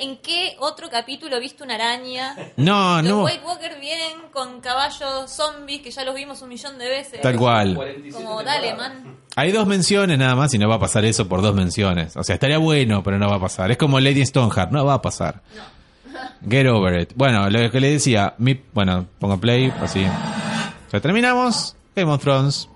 [0.00, 2.36] ¿en qué otro capítulo viste una araña?
[2.56, 6.78] no, Los no, White Walker vienen con caballos zombies que ya los vimos un millón
[6.78, 7.20] de veces.
[7.20, 7.78] tal cual.
[8.12, 9.16] Como, dale, man.
[9.36, 12.16] Hay dos menciones nada más y no va a pasar eso por dos menciones.
[12.16, 13.70] O sea, estaría bueno, pero no va a pasar.
[13.70, 15.42] Es como Lady Stoneheart, no va a pasar.
[16.48, 17.12] Get over it.
[17.14, 20.04] Bueno, lo que le decía, mi, bueno, pongo play, así.
[20.92, 21.76] Ya terminamos.
[21.94, 22.68] Game of Thrones.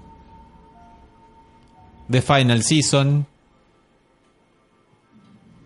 [2.11, 3.27] The Final Season.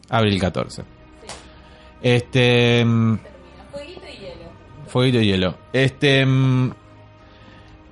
[0.08, 0.99] Abril 14.
[2.02, 2.84] Este.
[2.84, 3.18] mm,
[3.72, 4.50] Fueguito y hielo.
[4.86, 5.58] Fueguito y hielo.
[5.72, 6.24] Este.
[6.24, 6.72] mm,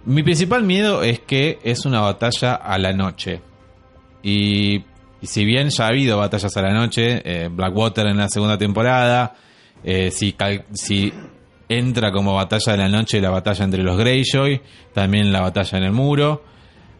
[0.07, 3.41] mi principal miedo es que es una batalla a la noche.
[4.23, 4.77] Y,
[5.21, 8.57] y si bien ya ha habido batallas a la noche, eh, Blackwater en la segunda
[8.57, 9.35] temporada,
[9.85, 10.35] eh, si,
[10.73, 11.13] si
[11.69, 14.63] entra como batalla de la noche la batalla entre los Greyjoy,
[14.95, 16.43] también la batalla en el muro.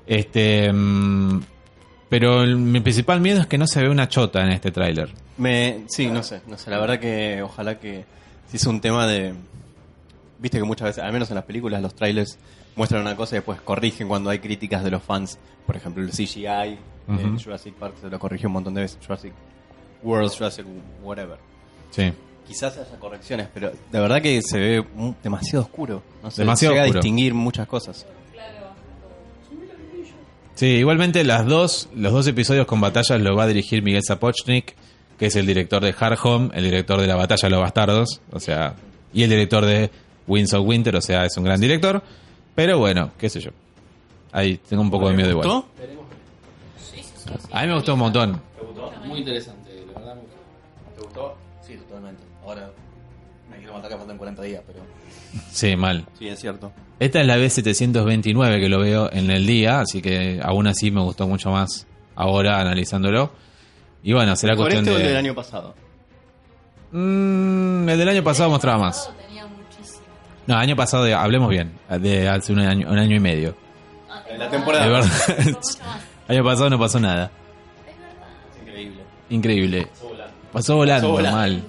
[0.07, 0.71] Este.
[2.09, 5.11] Pero el- mi principal miedo es que no se ve una chota en este tráiler.
[5.37, 6.71] Me, sí, no sé, no sé.
[6.71, 8.05] La verdad que ojalá que
[8.49, 9.35] si es un tema de.
[10.39, 12.39] Viste que muchas veces, al menos en las películas, los trailers
[12.77, 15.39] muestran una cosa y después corrigen cuando hay críticas de los fans.
[15.67, 16.79] Por ejemplo, el CGI
[17.09, 17.19] Ujú.
[17.37, 18.99] de Jurassic Park se lo corrigió un montón de veces.
[19.05, 19.33] Jurassic
[20.03, 20.65] World, Jurassic
[21.03, 21.37] whatever.
[21.91, 22.13] Sí.
[22.47, 24.85] Quizás haya correcciones, pero de verdad que se ve
[25.23, 26.03] demasiado oscuro.
[26.23, 27.01] No sé, Demasiado llega oscuro.
[27.01, 28.07] a distinguir muchas cosas.
[30.59, 34.75] Sí, igualmente las dos, los dos episodios con batallas los va a dirigir Miguel Zapochnik,
[35.17, 38.21] que es el director de Hard Home, el director de La Batalla de los Bastardos,
[38.33, 38.75] o sea,
[39.13, 39.89] y el director de
[40.27, 42.03] Winds of Winter, o sea, es un gran director.
[42.57, 43.53] Pero bueno, qué sé yo.
[44.33, 45.47] Ahí tengo un poco de miedo igual.
[45.47, 45.69] ¿Gustó?
[47.53, 48.43] A mí me gustó un montón.
[49.07, 50.17] Muy interesante, la verdad.
[50.17, 50.41] me gustó.
[50.97, 51.37] ¿Te gustó?
[51.65, 52.25] Sí, totalmente.
[52.45, 52.69] Ahora
[53.49, 54.81] me quiero matar que faltan 40 días, pero...
[55.51, 56.05] Sí, mal.
[56.19, 56.73] Sí, es cierto.
[57.01, 61.01] Esta es la B729 que lo veo en el día, así que aún así me
[61.01, 61.87] gustó mucho más
[62.17, 63.31] ahora analizándolo.
[64.03, 65.09] Y bueno, será ¿Por cuestión este o el de...
[65.09, 65.75] del año pasado?
[66.93, 69.11] Mm, el del año pasado mostraba más.
[69.27, 70.03] Tenía muchísimo.
[70.47, 73.55] No, año pasado, de- hablemos bien, de hace un año, un año y medio.
[74.29, 74.87] En la De temporada.
[74.89, 75.09] verdad.
[75.39, 75.51] Mucho
[75.85, 76.01] más.
[76.29, 77.31] año pasado no pasó nada.
[78.57, 79.03] Es increíble.
[79.31, 79.87] Increíble.
[80.53, 81.37] Pasó volando, Pasó volando.
[81.39, 81.65] mal.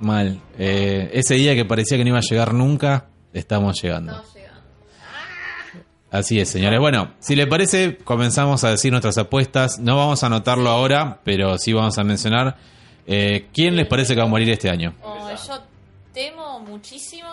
[0.00, 0.40] Mal.
[0.58, 4.12] Eh, ese día que parecía que no iba a llegar nunca, estamos llegando.
[4.12, 4.60] Estamos llegando.
[6.10, 6.80] Así es, señores.
[6.80, 9.78] Bueno, si le parece, comenzamos a decir nuestras apuestas.
[9.78, 12.56] No vamos a anotarlo ahora, pero sí vamos a mencionar.
[13.06, 14.94] eh, ¿Quién les parece que va a morir este año?
[15.02, 15.62] Oh, yo
[16.12, 17.28] temo muchísimo,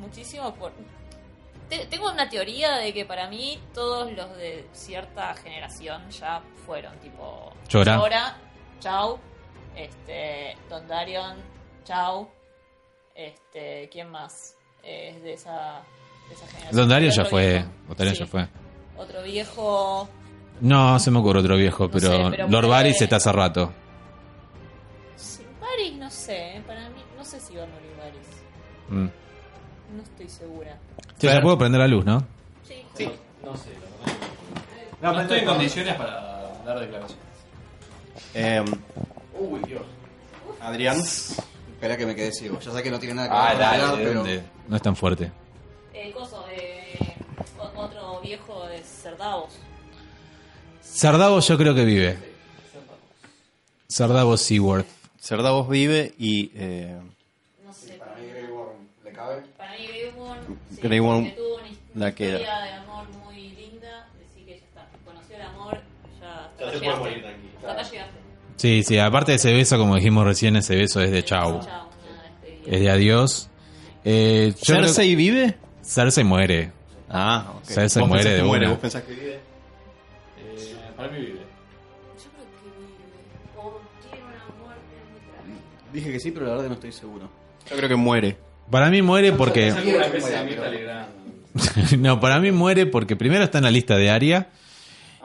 [0.00, 0.72] muchísimo por...
[1.68, 6.98] te- tengo una teoría de que para mí todos los de cierta generación ya fueron,
[6.98, 7.52] tipo...
[7.68, 8.36] Llora.
[8.80, 9.18] chau.
[9.76, 11.36] Este, Don Darion,
[11.86, 12.28] chau.
[13.14, 14.54] Este, ¿quién más?
[14.82, 15.80] Es de esa,
[16.28, 16.76] de esa generación.
[16.76, 17.64] Don Dario ya fue.
[17.96, 18.18] Dario Sí.
[18.20, 18.48] ya fue.
[18.98, 20.08] Otro viejo...
[20.60, 23.72] No, se me ocurre otro viejo, pero, sé, pero Lord puede- Varys está hace rato.
[25.16, 28.28] Sí, Varys, no sé, para mí, no sé si va a morir Varys.
[28.88, 29.96] Mm.
[29.96, 30.78] No estoy segura.
[31.18, 32.26] Che, ya puedo prender la luz, ¿no?
[32.64, 33.10] Sí.
[33.44, 33.70] No sé,
[35.02, 36.12] no, no estoy en condiciones para
[36.64, 37.24] dar declaraciones.
[38.34, 38.64] Eh,
[39.38, 39.82] Uy, Dios.
[40.60, 40.96] Adrián.
[41.76, 42.58] Espera que me quedé ciego.
[42.60, 44.18] Ya sé que no tiene nada que Ah, ver con la dale, ¿de pero...
[44.20, 44.42] ¿Dónde?
[44.68, 45.30] No es tan fuerte.
[45.92, 47.14] Eh, coso, eh,
[47.76, 49.52] otro viejo es Cerdavos.
[50.82, 52.18] Sardavos yo creo que vive.
[53.88, 54.86] Sardavos Seaworth.
[55.20, 56.50] Cerdavos vive y.
[56.54, 56.98] Eh,
[57.64, 57.94] No sé.
[57.94, 59.42] Para mí Grey Worm le cabe.
[59.56, 61.66] Para mí Grey Worm, sí, Grey Worm porque tuvo una,
[62.06, 62.28] la queda.
[62.40, 64.86] historia de amor muy linda, así que ya está.
[65.04, 65.80] Conoció el amor,
[66.20, 67.68] ya, hasta Ya se puede morir tranquilo.
[67.68, 68.15] Hasta llegaste.
[68.56, 71.60] Sí, sí, aparte de ese beso, como dijimos recién, ese beso es de chau.
[71.62, 72.74] Chao, una despedida.
[72.76, 73.50] Es de adiós.
[74.04, 75.56] Eh, yo creo- ¿Cersei vive?
[75.82, 76.72] Cersei muere.
[77.08, 77.64] Ah, ok.
[77.64, 79.34] Cersei Vos muere de que muere, vos pensás que vive.
[80.38, 81.32] Eh, para mí vive.
[81.32, 82.86] Yo creo que vive.
[83.56, 83.80] O
[84.10, 84.94] tiene una muerte
[85.92, 86.00] muy.
[86.00, 87.28] Dije que sí, pero la verdad no estoy seguro.
[87.70, 88.36] Yo creo que muere.
[88.70, 89.72] Para mí muere porque...
[91.98, 94.48] No, para mí muere porque primero está en la lista de Aria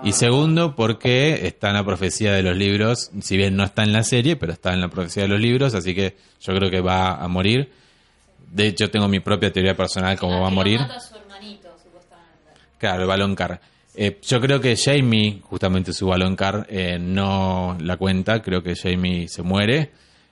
[0.04, 3.94] y segundo porque está en la profecía de los libros, si bien no está en
[3.94, 6.82] la serie, pero está en la profecía de los libros, así que yo creo que
[6.82, 7.72] va a morir.
[8.52, 10.80] De hecho, tengo mi propia teoría personal cómo va a morir.
[10.80, 12.52] mata a su hermanito, supuestamente.
[12.78, 13.62] Claro, el balón car.
[13.94, 18.42] Eh, yo creo que Jamie, justamente su balón car, eh, no la cuenta.
[18.42, 19.92] Creo que Jamie se muere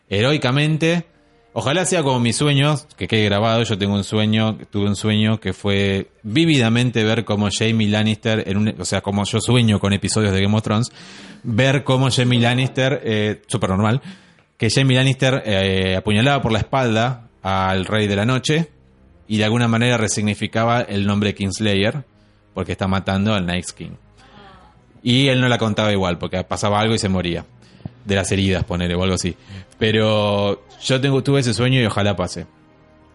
[0.10, 1.06] heroicamente.
[1.54, 3.64] Ojalá sea como mis sueños, que quede grabado.
[3.64, 8.58] Yo tengo un sueño, tuve un sueño que fue vívidamente ver cómo Jamie Lannister, en
[8.58, 10.92] un, o sea, como yo sueño con episodios de Game of Thrones,
[11.44, 14.02] ver cómo Jamie Lannister, eh, súper normal,
[14.58, 18.70] que Jamie Lannister eh, apuñalaba por la espalda al Rey de la Noche
[19.28, 22.04] y de alguna manera resignificaba el nombre Kingslayer
[22.54, 23.92] porque está matando al Night King.
[25.02, 27.46] Y él no la contaba igual porque pasaba algo y se moría.
[28.10, 29.36] De las heridas, ponele, o algo así.
[29.78, 32.46] Pero yo tengo, tuve ese sueño y ojalá pase.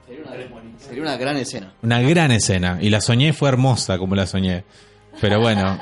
[0.06, 1.72] Sería una, sería una gran escena.
[1.82, 2.78] Una gran escena.
[2.80, 4.64] Y la soñé, fue hermosa como la soñé.
[5.20, 5.78] Pero bueno,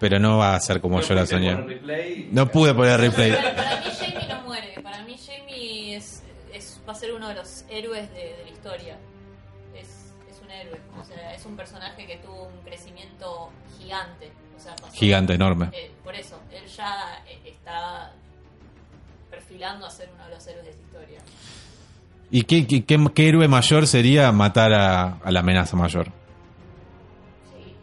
[0.00, 1.54] pero no va a ser como yo la soñé.
[1.56, 2.28] Replay.
[2.32, 3.32] No pude poner replay.
[3.32, 4.74] Para mí Jamie no muere.
[4.82, 6.22] Para mí Jamie es,
[6.52, 8.96] es, va a ser uno de los héroes de, de la historia.
[9.74, 9.88] Es,
[10.30, 10.80] es un héroe.
[11.00, 14.30] O sea, es un personaje que tuvo un crecimiento gigante.
[14.56, 15.68] O sea, pasó- Gigante, enorme.
[15.72, 18.12] Eh, por eso, él ya eh, está
[19.46, 21.20] perfilando a ser uno de los héroes de esta historia.
[22.30, 26.06] ¿Y qué, qué, qué- qué héroe mayor sería matar a, a la amenaza mayor?
[26.06, 27.74] Sí.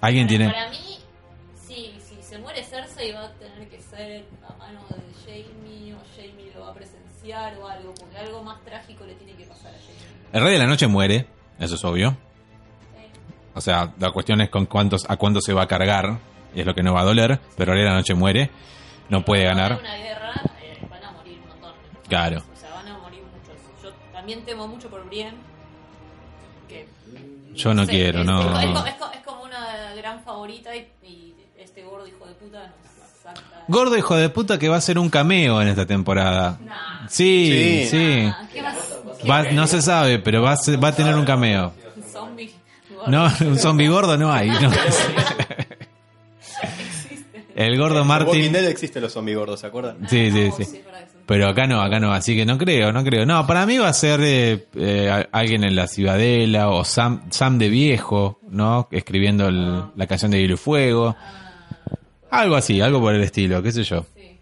[0.00, 0.52] ¿Alguien Para, tiene...?
[0.52, 0.98] para mí,
[1.66, 5.98] sí, si se muere Cersei va a tener que ser a mano de Jamie o
[6.16, 9.72] Jamie lo va a presenciar o algo, porque algo más trágico le tiene que pasar
[9.74, 10.14] a Jamie.
[10.32, 11.26] El Rey de la Noche muere,
[11.58, 12.10] eso es obvio.
[12.12, 13.20] Sí.
[13.54, 16.18] O sea, la cuestión es con cuántos, a cuánto se va a cargar,
[16.54, 18.50] y es lo que no va a doler, pero el Rey de la Noche muere,
[19.08, 19.78] no puede ganar.
[19.80, 20.32] una guerra,
[20.62, 21.72] eh, van a morir un montón.
[22.08, 22.42] Claro.
[22.52, 23.82] O sea, van a morir muchos.
[23.82, 25.36] Yo también temo mucho por Brienne.
[26.68, 26.88] Que,
[27.54, 28.58] Yo no sé, quiero, es, no.
[28.60, 32.84] Es, es es como una gran favorita y, y este gordo hijo de puta nos.
[33.68, 36.58] Gordo hijo de puta que va a ser un cameo en esta temporada.
[36.62, 37.08] Nah.
[37.08, 37.88] Sí, Sí.
[37.90, 38.26] sí.
[38.30, 38.76] Ah, ¿Qué más?
[39.30, 41.72] Va- no se sabe, pero va a, ser- va a tener un cameo.
[42.12, 42.52] Zombie.
[42.94, 43.10] gordo.
[43.10, 44.48] No, un zombie gordo no hay.
[44.50, 44.70] no.
[47.54, 48.52] El gordo Walking Martin.
[48.52, 50.08] Dead existen los zombies gordos, ¿se acuerdan?
[50.08, 50.82] Sí, sí, Oh, sí.
[51.26, 53.24] Pero acá no, acá no, así que no creo, no creo.
[53.24, 57.56] No, para mí va a ser eh, eh, alguien en la Ciudadela o Sam, Sam
[57.58, 58.88] de Viejo, ¿no?
[58.90, 61.16] Escribiendo el- la canción de Hielo y Fuego.
[62.30, 64.04] Algo así, algo por el estilo, qué sé yo.
[64.14, 64.38] Sí.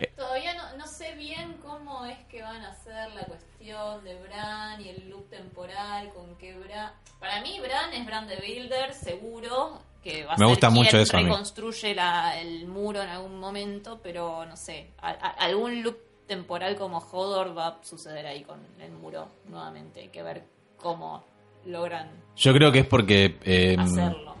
[0.00, 4.14] Yo todavía no, no sé bien cómo es que van a hacer la cuestión de
[4.26, 6.90] Bran y el loop temporal con que Bran...
[7.20, 10.74] Para mí Bran es Bran de Builder, seguro, que va a Me ser gusta quien
[10.84, 15.82] mucho eso reconstruye la- el muro en algún momento, pero no sé, a- a- algún
[15.82, 15.96] loop
[16.28, 20.00] temporal como Hodor va a suceder ahí con el muro nuevamente.
[20.00, 20.44] Hay que ver
[20.76, 21.24] cómo
[21.66, 24.34] logran Yo creo que es porque eh, hacerlo.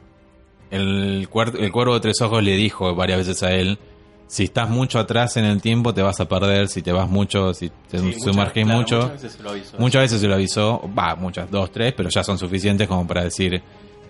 [0.70, 3.78] el, cuer- el cuervo de tres ojos le dijo varias veces a él,
[4.26, 7.52] si estás mucho atrás en el tiempo te vas a perder, si te vas mucho,
[7.54, 8.96] si te Sí, sumerges muchas- claro, mucho.
[8.96, 9.76] Muchas veces se lo aviso.
[9.78, 13.24] Muchas veces se lo avisó, va, muchas, dos, tres, pero ya son suficientes como para
[13.24, 13.62] decir,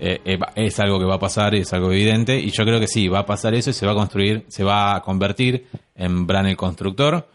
[0.07, 2.87] eh, eh, es algo que va a pasar, es algo evidente, y yo creo que
[2.89, 6.27] sí, va a pasar eso y se va a construir, se va a convertir en
[6.27, 7.27] Bran el constructor,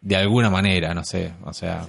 [0.00, 1.86] de alguna manera, no sé, o sea...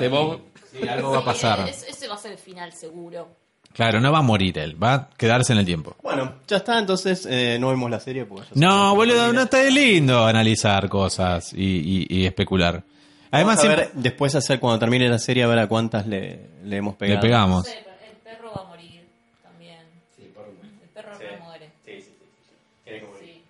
[0.00, 1.68] De Bob, sí, algo va a pasar.
[1.68, 3.28] es- ese va a ser el final seguro.
[3.72, 5.94] Claro, no va a morir él, va a quedarse en el tiempo.
[6.02, 8.24] Bueno, ya está, entonces eh, no vemos la serie.
[8.24, 12.82] Porque ya No, boludo, no está de lindo analizar cosas y, y- y especular.
[13.30, 16.06] Además, Vamos a ver, siempre después hacer cuando termine la serie a ver a cuántas
[16.06, 17.16] le, le hemos le pegado.
[17.16, 17.66] No pegamos.
[17.66, 19.06] sé, el perro va a morir
[19.42, 19.78] también.
[20.18, 21.24] El perro Sí.
[21.38, 21.70] no muere.
[21.84, 22.14] Sí, sí, sí.
[22.48, 22.54] sí.
[22.84, 23.42] Tiene que morir.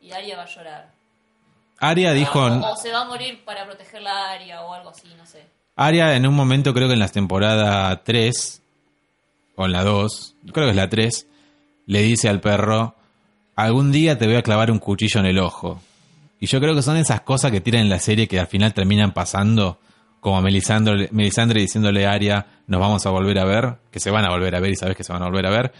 [0.00, 0.06] Sí.
[0.06, 0.90] Y Arya va a llorar.
[1.80, 5.08] Aria dijo, O, o se va a morir para proteger la Arya o algo así,
[5.16, 5.44] no sé.
[5.76, 8.62] Aria en un momento, creo que en la temporada 3,
[9.56, 11.26] o en la 2, creo que es la 3,
[11.86, 12.96] le dice al perro,
[13.54, 15.80] algún día te voy a clavar un cuchillo en el ojo.
[16.40, 18.72] Y yo creo que son esas cosas que tiran en la serie que al final
[18.72, 19.78] terminan pasando,
[20.20, 24.24] como Melisandre, Melisandre diciéndole a Arya, nos vamos a volver a ver, que se van
[24.24, 25.72] a volver a ver y sabes que se van a volver a ver.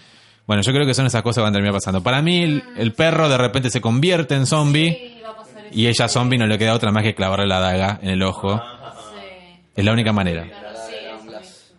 [0.47, 2.03] Bueno, yo creo que son esas cosas que van a terminar pasando.
[2.03, 5.19] Para mí, el, el perro de repente se convierte en zombie
[5.71, 8.57] y ella zombie no le queda otra más que clavarle la daga en el ojo.
[8.57, 9.61] Sí.
[9.77, 10.47] Es la única manera.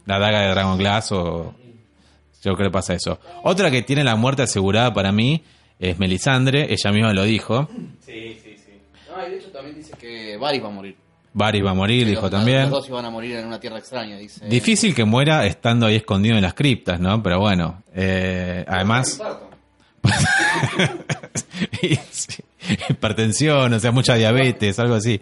[0.05, 1.55] La daga de Dragon Glass o...
[2.41, 3.19] Yo creo que pasa eso.
[3.43, 5.43] Otra que tiene la muerte asegurada para mí
[5.77, 7.67] es Melisandre, ella misma lo dijo.
[8.05, 8.48] Sí, sí.
[9.21, 10.95] No, y de hecho también dice que Varys va a morir.
[11.33, 12.61] Varys va a morir, Que dijo los- también.
[12.63, 14.45] Los dos iban a morir en una tierra extraña, dice.
[14.47, 17.21] Difícil que muera estando ahí escondido en las criptas, ¿no?
[17.21, 19.21] Pero bueno, eh, además...
[22.89, 25.19] Hipertensión, o sea, mucha diabetes, algo así.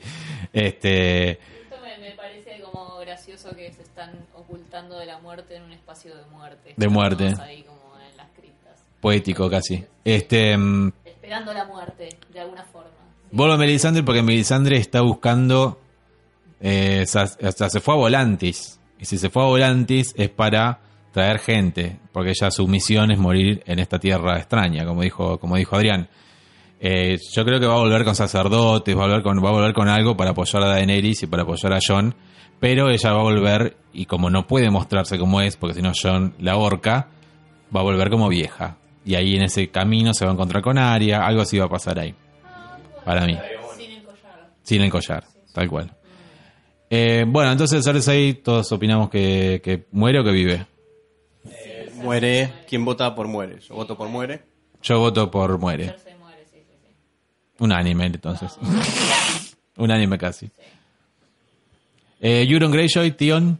[0.53, 5.63] Este, Esto me, me parece como gracioso que se están ocultando de la muerte en
[5.63, 6.73] un espacio de muerte.
[6.75, 7.25] De muerte.
[7.31, 7.79] Todos ahí como
[8.09, 8.79] en las criptas.
[9.01, 9.83] poético casi.
[10.03, 12.76] Este, mm, Esperando la muerte, de alguna forma.
[13.31, 15.79] Vuelvo a Melisandre porque Melisandre está buscando,
[16.61, 18.79] eh, se fue a Volantis.
[18.99, 20.79] Y si se fue a Volantis es para
[21.11, 25.57] traer gente, porque ella su misión es morir en esta tierra extraña, como dijo, como
[25.57, 26.07] dijo Adrián.
[26.79, 29.53] Eh, yo creo que va a volver con sacerdotes, va a volver con, va a
[29.53, 32.13] volver con algo para apoyar a Daenerys y para apoyar a Jon,
[32.59, 35.91] pero ella va a volver y como no puede mostrarse como es, porque si no
[35.99, 37.07] Jon la horca,
[37.75, 38.77] va a volver como vieja.
[39.03, 41.69] Y ahí en ese camino se va a encontrar con Arya, algo así va a
[41.69, 42.13] pasar ahí.
[43.07, 43.37] Para mí,
[43.77, 44.49] Sin el collar.
[44.63, 45.91] sin el collar, tal cual.
[46.89, 50.65] Eh, bueno, entonces Cersei todos opinamos que, que muere o que vive.
[51.95, 52.53] Muere.
[52.67, 53.59] ¿Quién vota por muere?
[53.61, 54.43] Yo voto por muere.
[54.83, 55.85] Yo voto por muere.
[55.85, 57.63] Cersei muere, sí, sí, sí.
[57.63, 58.57] Un anime, entonces.
[59.77, 60.49] Un anime casi.
[62.19, 63.59] Eh, Euron Greyjoy, Tion.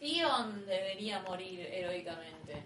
[0.00, 2.62] Theon debería morir heroicamente.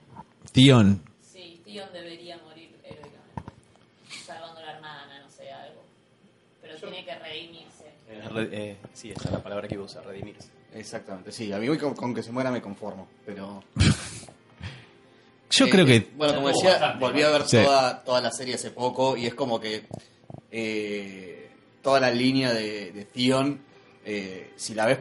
[0.53, 1.03] Tion.
[1.21, 3.53] Sí, Theon debería morir heroicamente.
[4.25, 5.83] Salvando a la hermana, no sé, algo.
[6.63, 7.85] Pero tiene que redimirse.
[8.41, 10.49] Eh, sí, esa es la palabra que iba a usar, redimirse.
[10.75, 11.53] Exactamente, sí.
[11.53, 13.63] A mí con, con que se muera me conformo, pero...
[15.51, 16.09] Yo Eh, creo que.
[16.17, 17.59] Bueno, como decía, bastante, volví a ver Sí.
[17.63, 19.85] toda, toda la serie hace poco y es como que
[20.51, 21.51] eh,
[21.83, 23.61] toda la línea de, de Theon,
[24.05, 24.99] eh, si la ves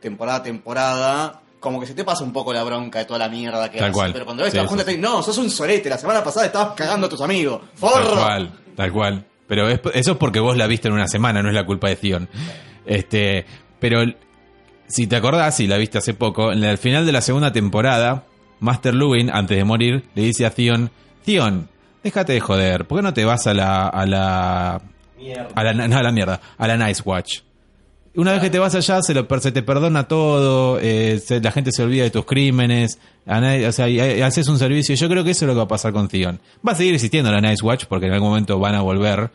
[0.00, 3.28] temporada a temporada, como que se te pasa un poco la bronca de toda la
[3.28, 3.94] mierda que Tal hace.
[3.94, 4.12] cual.
[4.12, 4.86] Pero cuando ves Sí, la junta, sí.
[4.86, 7.62] te dicen, no, sos un solete, la semana pasada estabas cagando a tus amigos.
[7.62, 8.14] Tal ¡Forro!
[8.14, 9.26] cual, tal cual.
[9.48, 11.88] Pero es- eso es porque vos la viste en una semana, no es la culpa
[11.88, 12.28] de Theon.
[12.86, 13.44] Este,
[13.78, 14.00] pero
[14.86, 18.24] si te acordás, y la viste hace poco, en el final de la segunda temporada,
[18.60, 20.90] Master Luwin, antes de morir, le dice a Theon,
[21.24, 21.68] Theon,
[22.02, 24.74] déjate de joder, ¿por qué no te vas a la, a la,
[25.54, 27.40] a la, a la mierda, a la Nice Watch?
[28.14, 31.70] Una vez que te vas allá, se, lo, se te perdona todo, eh, la gente
[31.70, 34.94] se olvida de tus crímenes, o sea, y- y haces un servicio.
[34.94, 36.40] Yo creo que eso es lo que va a pasar con Theon.
[36.66, 39.30] Va a seguir existiendo la Nice Watch, porque en algún momento van a volver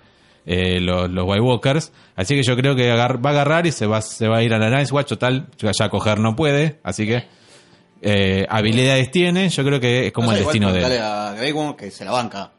[0.45, 1.91] eh, los, los White Walkers.
[2.15, 4.43] Así que yo creo que agar- va a agarrar y se va, se va a
[4.43, 5.09] ir a la Nice Watch.
[5.09, 7.25] Total, ya ya coger no puede, así que
[8.01, 9.49] eh, habilidades tiene.
[9.49, 11.91] Yo creo que es como No el sé, igual destino de a Grey Worm que
[11.91, 12.51] se la banca.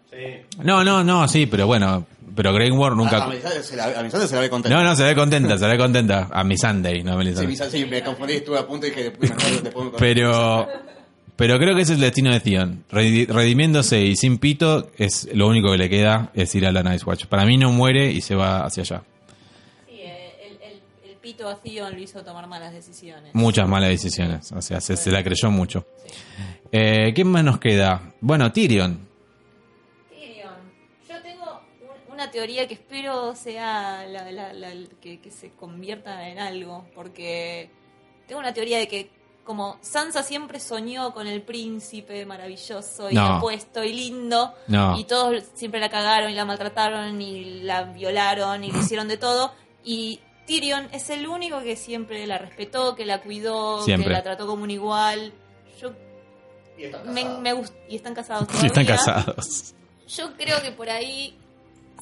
[0.63, 2.07] No, no, no, sí, pero bueno,
[2.37, 3.25] pero Grey Worm A, nunca...
[3.25, 4.77] a Melisandre se la, a Melisandre se la ve contenta.
[4.77, 6.29] No, no, se ve contenta, se ve contenta.
[6.31, 7.71] A mi Sunday, no a Sí, Melisandre.
[7.71, 10.69] Sí, me confundí, estuve a punto y dije, después después me Pero,
[11.37, 12.85] pero creo que ese es el destino de Theon.
[12.91, 16.83] Redi- Redimiéndose y sin pito, es lo único que le queda es ir a la
[16.83, 17.27] Nice Watch.
[17.27, 19.03] Para mí no muere y se va hacia allá.
[19.89, 23.35] Sí, eh, el, el, el pito a Theon lo hizo tomar malas decisiones.
[23.35, 24.53] Muchas malas decisiones.
[24.53, 25.87] O sea, se, se la creyó mucho.
[26.71, 28.13] Eh, ¿Quién más nos queda?
[28.21, 29.07] Bueno, Tyrion.
[30.11, 30.55] Tyrion.
[31.09, 36.29] Yo tengo un- una teoría que espero sea la, la- la- que, que se convierta
[36.29, 37.71] en algo, porque
[38.29, 39.11] tengo una teoría de que
[39.45, 43.37] como Sansa siempre soñó con el príncipe maravilloso y No.
[43.37, 44.99] apuesto y lindo, No.
[44.99, 49.17] y todos siempre la cagaron y la maltrataron y la violaron y le hicieron de
[49.17, 49.53] todo,
[49.85, 54.09] y Tyrion es el único que siempre la respetó, que la cuidó, Siempre.
[54.09, 55.33] que la trató como un igual.
[55.81, 55.93] Yo
[56.77, 58.97] Y me, me gust- y están casados Sí, están todavía.
[59.05, 59.75] casados.
[60.09, 61.39] Yo creo que por ahí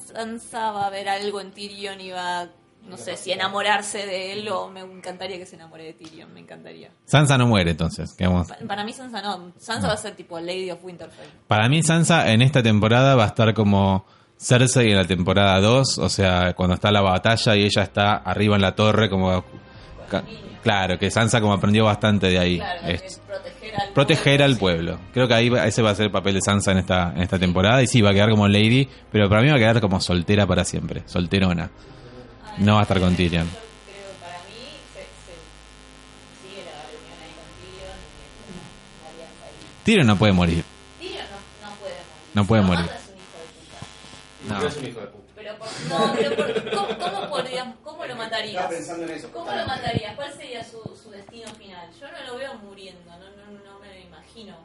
[0.05, 2.49] Sansa va a ver algo en Tyrion y va,
[2.87, 6.39] no sé, si enamorarse de él o me encantaría que se enamore de Tyrion, me
[6.41, 6.89] encantaría.
[7.05, 8.13] Sansa no muere entonces.
[8.17, 11.29] Pa- Para mí Sansa no, Sansa va a ser tipo Lady of Winterfell.
[11.47, 14.05] Para mí Sansa en esta temporada va a estar como
[14.37, 18.55] Cersei en la temporada 2, o sea, cuando está la batalla y ella está arriba
[18.55, 19.43] en la torre como...
[20.63, 22.57] Claro, que Sansa como aprendió bastante de ahí.
[22.57, 24.99] Claro, Es- es proteger al proteger pueblo, al pueblo.
[25.13, 27.21] Creo que ahí va- ese va a ser el papel de Sansa en esta, en
[27.21, 27.81] esta temporada.
[27.81, 30.45] Y sí, va a quedar como Lady, pero para mí va a quedar como soltera
[30.45, 31.71] para siempre, solterona.
[32.57, 33.45] No va a estar con Tyrion.
[33.47, 35.33] Yo creo, para mí, se, se
[36.41, 37.45] sigue la reunión ahí con
[39.85, 40.63] Tyrion no puede morir.
[40.99, 41.25] Tyrion
[41.61, 42.31] no, no puede morir.
[42.33, 42.85] No puede morir.
[42.85, 44.49] mata es un hijo de puta.
[44.49, 44.55] No.
[44.57, 45.21] Pero es un hijo de puta.
[45.35, 48.65] Pero por- no, pero por- ¿cómo, cómo, podrías- cómo lo matarías?
[48.67, 49.31] pensando en eso.
[49.31, 50.15] ¿Cómo lo matarías?
[50.15, 51.89] ¿Cuál sería su, su destino final?
[51.99, 54.55] Yo no lo veo muriendo, no, no, no me lo imagino.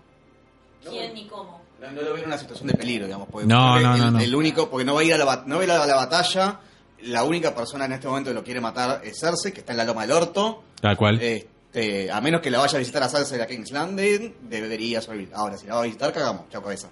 [0.89, 1.63] ¿Quién ni cómo?
[1.81, 3.29] No, no lo veo en una situación de peligro, digamos.
[3.33, 4.21] No, no, el, no, no.
[4.21, 5.95] el único, porque no va a ir a la, no va a ir a la
[5.97, 6.61] batalla.
[7.07, 9.79] La única persona en este momento que lo quiere matar es Cersei, que está en
[9.79, 10.65] la loma del orto.
[10.81, 11.21] Tal cual.
[11.21, 15.01] Este, a menos que la vaya a visitar a Cersei de la King's Landing, debería
[15.01, 15.35] sobrevivir.
[15.35, 16.89] Ahora, si la va a visitar, cagamos, chao cabeza.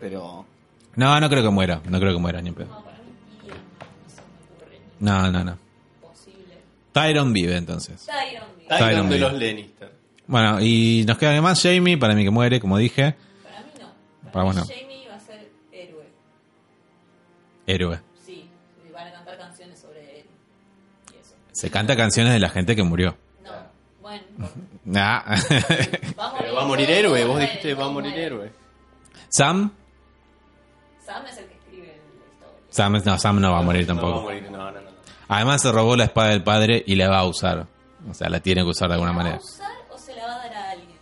[0.00, 0.44] Pero
[0.96, 1.80] No, no creo que muera.
[1.88, 2.66] No creo que muera ni en pedo.
[2.68, 2.90] No, no
[4.08, 5.58] se me ocurre ni No, no, no.
[6.00, 6.58] posible.
[6.92, 8.04] Tyron vive entonces.
[8.06, 8.68] Tyron vive.
[8.68, 9.28] Tyron Tyron de vive.
[9.30, 9.92] los Lannister.
[10.26, 13.14] Bueno, y nos queda además Jamie, para mí que muere, como dije.
[13.44, 13.86] Para mí no.
[14.22, 14.64] Para, Para mí vos no.
[14.74, 16.04] Jamie va a ser héroe.
[17.66, 18.00] Héroe.
[21.56, 23.16] Se canta canciones de la gente que murió.
[23.42, 23.50] No,
[24.00, 24.22] bueno.
[24.84, 25.22] Nah.
[26.18, 28.52] Va Pero va a morir héroe, vos dijiste va a morir héroe.
[29.28, 29.72] Sam.
[31.04, 31.92] Sam es el que escribe la
[32.32, 32.62] historia.
[32.70, 34.22] Sam, no, Sam no va a morir No va a tampoco.
[34.22, 34.80] morir, no, no, no.
[34.82, 34.90] no.
[35.28, 37.66] Además se robó la espada del padre y la va a usar.
[38.08, 39.36] O sea, la tiene que usar de alguna ¿La va manera.
[39.38, 40.98] a usar o se la va a dar a alguien?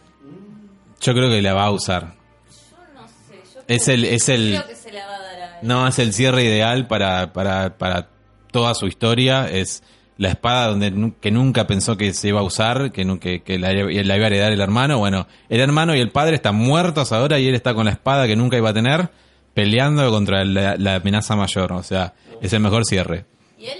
[1.00, 2.14] Yo creo que la va a usar.
[2.14, 3.42] Yo no sé.
[3.54, 5.68] Yo Es creo- el- es el- Creo que se la va a dar a alguien.
[5.68, 8.08] No, es el cierre ideal para, para, para
[8.50, 9.48] toda su historia.
[9.50, 9.82] Es
[10.16, 13.72] la espada donde que nunca pensó que se iba a usar, que, que, que la,
[13.72, 14.98] la iba a heredar el hermano.
[14.98, 18.26] Bueno, el hermano y el padre están muertos ahora y él está con la espada
[18.26, 19.10] que nunca iba a tener,
[19.54, 21.72] peleando contra la, la amenaza mayor.
[21.72, 23.24] O sea, es el mejor cierre.
[23.58, 23.78] ¿Y él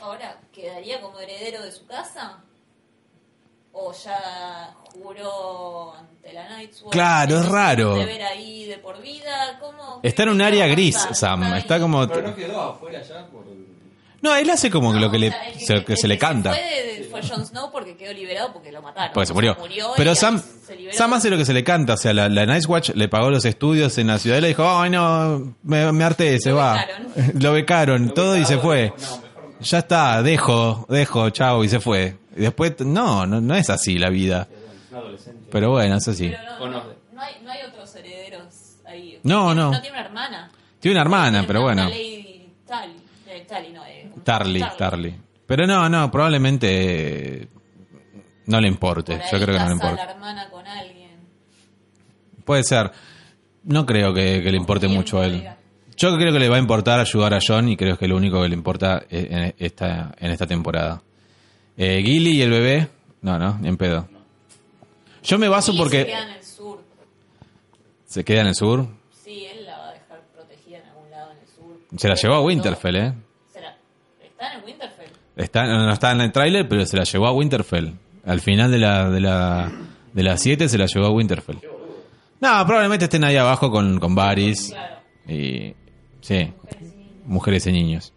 [0.00, 2.38] ahora quedaría como heredero de su casa?
[3.76, 6.84] ¿O ya juró ante la Night's?
[6.90, 7.96] Claro, es raro.
[7.96, 9.58] ¿De ver ahí de por vida?
[9.60, 9.98] ¿Cómo?
[10.02, 11.08] Está en un ¿Qué va área gris?
[11.12, 11.54] Sam.
[11.54, 12.06] Está como...
[12.06, 13.26] Pero no quedó afuera ya.
[14.24, 16.16] No, él hace como lo que o le, sea, el se, que el se le
[16.18, 16.50] canta.
[16.50, 19.12] fue, de- fue Jon Snow porque quedó liberado porque lo mataron.
[19.12, 19.56] Porque se murió.
[19.96, 20.40] Pero Sam.
[20.92, 21.92] Sam hace lo que se le canta.
[21.92, 24.66] O sea, la, la Nice Watch le pagó los estudios en la ciudadela y dijo,
[24.66, 26.74] ay no, me, me harté, se Lo va.
[26.74, 27.12] becaron.
[27.42, 28.92] lo becaron, todo y se fue.
[29.60, 32.16] Ya está, dejo, dejo, chao, y se fue.
[32.36, 34.48] Y después, no, no, no es así la vida.
[35.50, 36.30] Pero bueno, es así.
[36.30, 36.82] Pero no,
[37.12, 38.46] no, hay, no hay otros herederos
[38.86, 39.18] ahí.
[39.22, 39.70] No, no.
[39.70, 40.50] No tiene una hermana.
[40.80, 41.88] Tiene una hermana, Tiene pero una- bueno.
[41.90, 42.94] Lady Tally.
[43.48, 45.14] Tally, no, eh, Tarly, Tarly.
[45.46, 47.48] Pero no, no, probablemente eh,
[48.46, 49.20] no le importe.
[49.30, 50.04] Yo creo que no le importa.
[50.06, 51.10] la hermana con alguien.
[52.44, 52.90] Puede ser.
[53.64, 55.48] No creo que, que le importe mucho a él.
[55.96, 58.16] Yo creo que le va a importar ayudar a John y creo que es lo
[58.16, 61.02] único que le importa eh, en esta, en esta temporada.
[61.76, 62.88] Eh, Gilly y el bebé,
[63.22, 64.08] no, no, ni en pedo.
[65.22, 66.84] Yo me baso porque Se queda en el sur.
[68.06, 68.86] se queda en el sur.
[69.24, 71.80] Sí, él la va a dejar protegida en algún lado en el sur.
[71.98, 73.12] Se la llevó a Winterfell, ¿eh?
[74.44, 75.10] Está en el Winterfell.
[75.36, 77.92] Está, no está en el tráiler, pero se la llevó a Winterfell.
[78.26, 79.72] Al final de la de la
[80.12, 81.58] de las 7 se la llevó a Winterfell.
[82.40, 84.70] No, probablemente estén ahí abajo con, con Varys.
[84.70, 84.96] Claro.
[85.28, 85.74] Y,
[86.20, 86.52] sí,
[87.24, 88.12] mujeres y niños.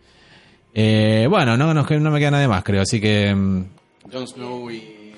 [0.74, 2.82] Eh, bueno, no, no, no me queda nada más, creo.
[2.82, 3.66] Así que mm,
[4.12, 5.14] Jon Snow y...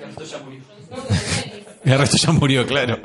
[1.86, 2.99] el resto ya murió, claro.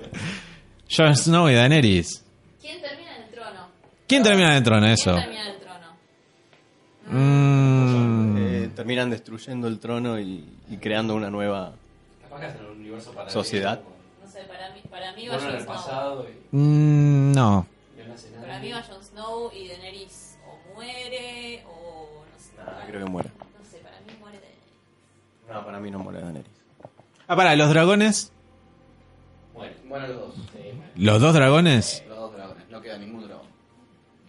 [0.94, 2.24] Jon Snow y Daenerys.
[2.60, 3.68] ¿Quién termina en el trono?
[4.06, 4.86] ¿Quién termina en el trono?
[4.86, 5.12] Eso.
[5.12, 5.63] ¿Quién termina en el trono?
[7.06, 11.72] Mm, Eh, terminan destruyendo el trono y, y creando una nueva
[13.28, 13.80] Sociedad.
[14.24, 16.24] No sé, para mí, para mí va Jon Snow.
[16.50, 17.66] mm, no.
[18.40, 22.52] Para mí va Jon Snow y Daenerys o muere o no sé.
[22.56, 23.30] Nah, creo que muere.
[23.38, 25.52] No sé, para mí muere Daenerys.
[25.52, 26.50] No, para mí no muere Daenerys.
[27.28, 28.32] Ah, para, los dragones.
[29.54, 29.74] Muere.
[29.88, 30.34] Bueno, los dos.
[30.96, 32.02] Los dos dragones.
[32.08, 32.64] Los dos dragones.
[32.70, 33.33] No queda ningún dragón.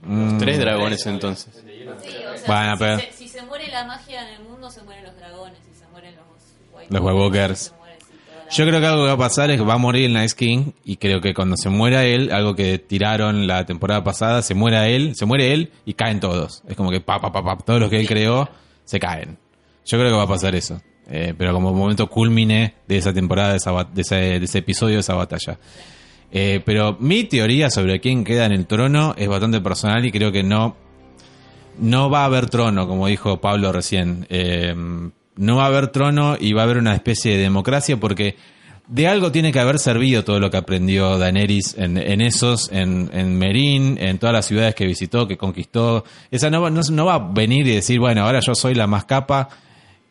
[0.06, 1.54] Mm, Tres dragones entonces.
[1.54, 4.70] Sí, o sea, Bueno, si, pero- se, si se muere la magia en el mundo,
[4.70, 5.58] se mueren los dragones.
[5.68, 6.26] Si se mueren los
[6.74, 7.74] White Los White Walkers.
[7.80, 7.96] muere,
[8.50, 10.14] sí, Yo creo que algo que va a pasar es que va a morir el
[10.14, 14.42] Nice King y creo que cuando se muera él, algo que tiraron la temporada pasada,
[14.44, 16.62] se muera él, se muere él y caen todos.
[16.68, 18.48] Es como que pa, pa, pa, pa, todos los que él creó
[18.84, 19.38] se caen.
[19.86, 20.80] Yo creo que va a pasar eso.
[21.08, 24.96] Eh, pero como momento culmine de esa temporada, de, esa de, ese, de ese episodio,
[24.96, 25.58] de esa batalla.
[26.32, 30.32] Eh, pero mi teoría sobre quién queda en el trono es bastante personal y creo
[30.32, 30.76] que no,
[31.80, 34.26] no va a haber trono, como dijo Pablo recién.
[34.30, 34.76] Eh,
[35.38, 38.36] no va a haber trono y va a haber una especie de democracia porque
[38.88, 43.38] de algo tiene que haber servido todo lo que aprendió Daenerys en, esos, en, en
[43.38, 46.04] Merín, en todas las ciudades que visitó, que conquistó.
[46.30, 49.06] Esa no, no, no va a venir y decir, bueno, ahora yo soy la más
[49.06, 49.50] capa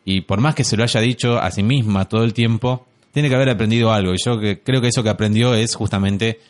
[0.03, 2.85] y por más que se lo haya dicho a sí misma todo el tiempo,
[3.15, 4.13] tiene que haber aprendido algo.
[4.13, 6.41] Y yo que, creo que eso que aprendió es justamente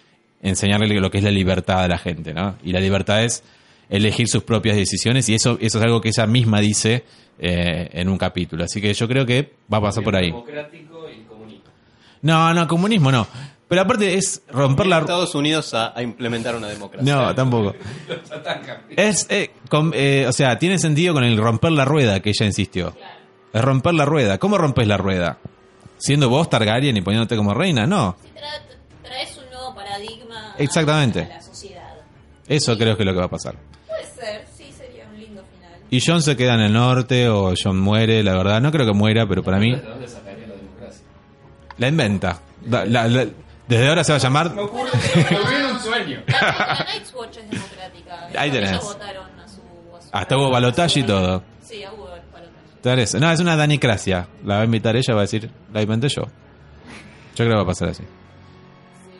[0.41, 2.55] enseñarle lo que es la libertad a la gente, ¿no?
[2.63, 3.43] Y la libertad es
[3.87, 7.03] elegir sus propias decisiones y eso, eso es algo que ella misma dice
[7.37, 8.63] eh, en un capítulo.
[8.63, 10.31] Así que yo creo que va a pasar por ahí.
[10.31, 11.69] Democrático y comunista.
[12.23, 13.27] No, no, comunismo no.
[13.67, 14.97] Pero aparte es romper la...
[15.01, 17.15] Estados Unidos a, a implementar una democracia.
[17.15, 17.75] No, tampoco.
[18.89, 19.51] Es, eh,
[19.93, 22.95] eh, o sea, tiene sentido con el romper la rueda que ella insistió.
[23.53, 24.39] Es romper la rueda.
[24.39, 25.37] ¿Cómo rompes la rueda?
[25.97, 27.85] ¿Siendo vos Targaryen y poniéndote como reina?
[27.87, 28.15] No.
[28.35, 28.61] Tra-
[29.03, 31.21] traes un nuevo paradigma a- Exactamente.
[31.23, 31.93] a la sociedad.
[32.47, 33.55] Eso creo que es lo que va a pasar.
[33.87, 35.79] Puede ser, sí, sería un lindo final.
[35.89, 38.61] Y John se queda en el norte o John muere, la verdad.
[38.61, 41.01] No creo que muera, pero para mí ¿De dónde sacaría la democracia?
[41.77, 42.39] la inventa.
[42.61, 43.27] Da- la- la-
[43.67, 44.53] desde ahora se va a llamar...
[44.53, 44.91] Me ocurre,
[45.31, 46.21] me un sueño.
[46.27, 46.41] La,
[46.77, 48.27] la Night's Watch es democrática.
[48.37, 48.71] Ahí tenés.
[48.71, 49.61] Ellos votaron a su...
[49.97, 51.41] a su- Hasta hubo balotaje y todo.
[51.63, 52.04] Sí, hubo
[52.85, 54.27] No, es una danicracia.
[54.45, 56.23] La va a invitar ella, va a decir, la inventé yo.
[56.23, 56.29] Yo
[57.35, 58.03] creo que va a pasar así.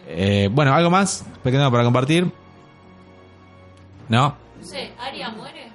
[0.08, 2.32] Eh, bueno, ¿algo más pequeño para compartir?
[4.08, 4.36] ¿No?
[4.60, 5.66] No sé, ¿Aria muere?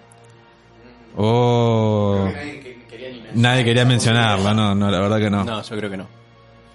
[1.16, 3.36] Oh, Nadie que- quería ni mencionar.
[3.36, 5.44] nadie quería mencionarlo, no, no, la verdad que no.
[5.44, 6.06] No, yo creo que no.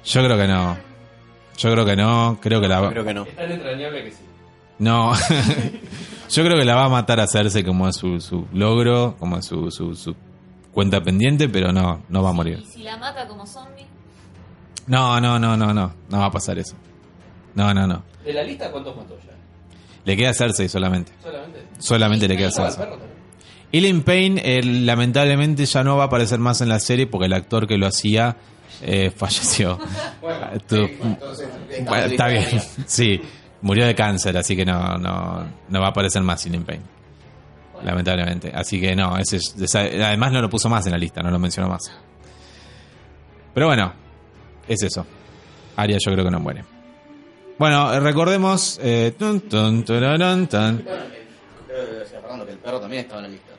[0.03, 0.77] Yo creo que no.
[1.57, 2.89] Yo creo que no, creo que la va...
[2.89, 3.23] Creo que no.
[3.23, 4.23] Es tan entrañable que sí.
[4.79, 5.13] No.
[6.29, 9.37] Yo creo que la va a matar a Cersei como es su, su logro, como
[9.37, 10.13] es su, su, su
[10.75, 12.59] cuenta pendiente, pero no, no va a morir.
[12.61, 13.85] ¿Y si la mata como zombie?
[14.87, 15.93] No, no, no, no, no.
[16.09, 16.75] No va a pasar eso.
[17.55, 18.03] No, no, no.
[18.23, 19.31] ¿De la lista cuántos mató ya?
[20.03, 21.11] Le queda Cersei solamente.
[21.23, 21.63] Solamente.
[21.79, 22.89] Solamente le queda Ah, el Cersei.
[22.89, 23.09] también.
[23.71, 27.33] Ellen Payne, eh, lamentablemente, ya no va a aparecer más en la serie porque el
[27.33, 28.37] actor que lo hacía
[28.81, 29.79] eh, falleció.
[30.21, 30.97] Bueno, Entonces,
[31.85, 32.45] Bueno, está bien.
[32.85, 33.19] Sí,
[33.61, 36.83] murió de cáncer, así que no, no, no va a aparecer más Ellen Payne.
[37.83, 38.51] Lamentablemente.
[38.53, 39.39] Así que no, ese
[40.03, 41.91] además no lo puso más en la lista, no lo mencionó más.
[43.53, 43.93] Pero bueno,
[44.67, 45.05] es eso.
[45.75, 46.63] Aria yo creo que no muere.
[47.57, 48.79] Bueno, eh, recordemos...
[48.83, 53.51] eh, tun, tun, eh, o sea, Fernando, que el perro también estaba en la lista.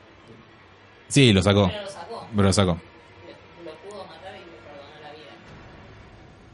[1.07, 1.67] Sí, lo sacó.
[1.67, 2.27] Pero lo sacó.
[2.35, 2.71] Pero lo sacó.
[2.71, 5.31] Lo, lo pudo matar y le perdonó la vida.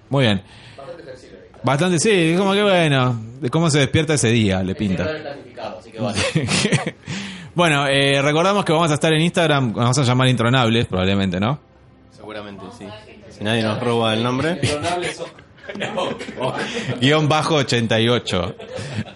[0.10, 0.41] Muy bien.
[0.77, 1.60] Bastante está.
[1.64, 3.19] Bastante, sí, como que bueno.
[3.41, 5.10] De cómo se despierta ese día, le pinta.
[5.80, 6.19] Así que vale.
[7.56, 11.40] bueno, eh, recordamos que vamos a estar en Instagram, nos vamos a llamar Intronables, probablemente,
[11.40, 11.60] ¿no?
[12.12, 12.86] Seguramente, sí.
[13.30, 14.60] Si nadie nos roba el nombre.
[17.02, 18.56] Guión bajo 88.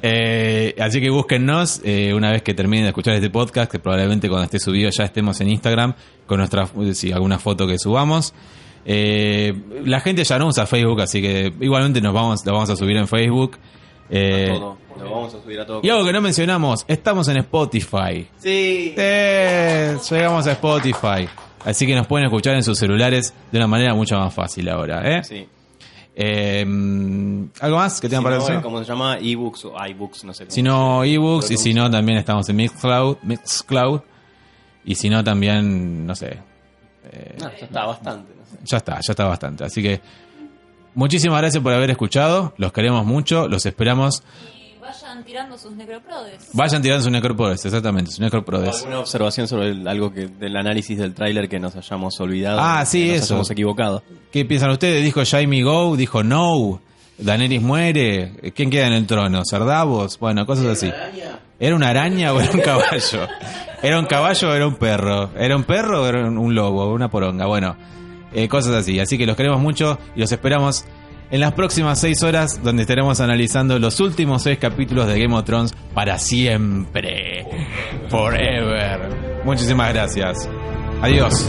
[0.02, 4.30] Eh, así que búsquennos eh, una vez que terminen de escuchar este podcast, que probablemente
[4.30, 5.94] cuando esté subido ya estemos en Instagram
[6.26, 8.34] con nuestra, sí, alguna foto que subamos.
[8.86, 9.54] Eh,
[9.84, 12.98] la gente ya no usa Facebook, así que igualmente nos vamos, lo vamos a subir
[12.98, 13.58] en Facebook.
[14.10, 14.78] Eh, todo.
[14.98, 15.82] Lo vamos a subir a todo.
[15.84, 18.28] y algo que no mencionamos, estamos en Spotify.
[18.38, 18.94] Sí.
[18.98, 21.28] Eh, llegamos a Spotify.
[21.66, 25.18] Así que nos pueden escuchar en sus celulares de una manera mucho más fácil ahora.
[25.18, 25.24] ¿eh?
[25.24, 25.48] Sí.
[26.16, 26.66] Eh,
[27.60, 28.62] ¿Algo más que Si tengan para no, decir?
[28.62, 29.18] ¿Cómo se llama?
[29.20, 30.46] ebooks o iBooks, no sé.
[30.46, 31.52] cómo Si no, ebooks.
[31.52, 33.18] Y si no, también estamos en Mixcloud.
[33.24, 34.02] Mixcloud.
[34.86, 36.40] Y si no, también, no sé.
[37.40, 38.34] No, ya está bastante.
[38.36, 38.58] no sé.
[38.64, 39.64] Ya está, ya está bastante.
[39.66, 40.02] Así que
[40.98, 42.54] muchísimas gracias por haber escuchado.
[42.58, 43.48] Los queremos mucho.
[43.48, 44.22] Los esperamos.
[44.54, 46.50] Y vayan tirando sus necroprodes.
[46.54, 48.78] Vayan tirando su necroprodes, exactamente, su necroprodes.
[48.80, 52.60] ¿Alguna observación sobre el- algo que del análisis del tráiler que nos hayamos olvidado?
[52.62, 53.34] Ah, sí, que nos eso.
[53.36, 54.04] hayamos equivocado.
[54.32, 55.04] ¿Qué piensan ustedes?
[55.04, 56.82] Dijo Jaime Go, dijo No,
[57.18, 58.54] Daenerys muere.
[58.56, 59.44] ¿Quién queda en el trono?
[59.46, 60.20] ¿Cerdavos?
[60.20, 60.92] Bueno, cosas así.
[61.60, 63.28] ¿Era una araña o era un caballo?
[63.82, 65.32] ¿Era un caballo o era un perro?
[65.38, 66.92] ¿Era un perro o era un un lobo?
[66.94, 67.46] Una poronga.
[67.48, 67.76] Bueno,
[68.34, 69.00] eh, cosas así.
[69.00, 70.86] Así que los queremos mucho y los esperamos
[71.30, 75.46] en las próximas seis horas donde estaremos analizando los últimos seis capítulos de Game of
[75.46, 77.46] Thrones para siempre.
[78.10, 79.44] Forever.
[79.44, 80.50] Muchísimas gracias.
[81.02, 81.48] Adiós.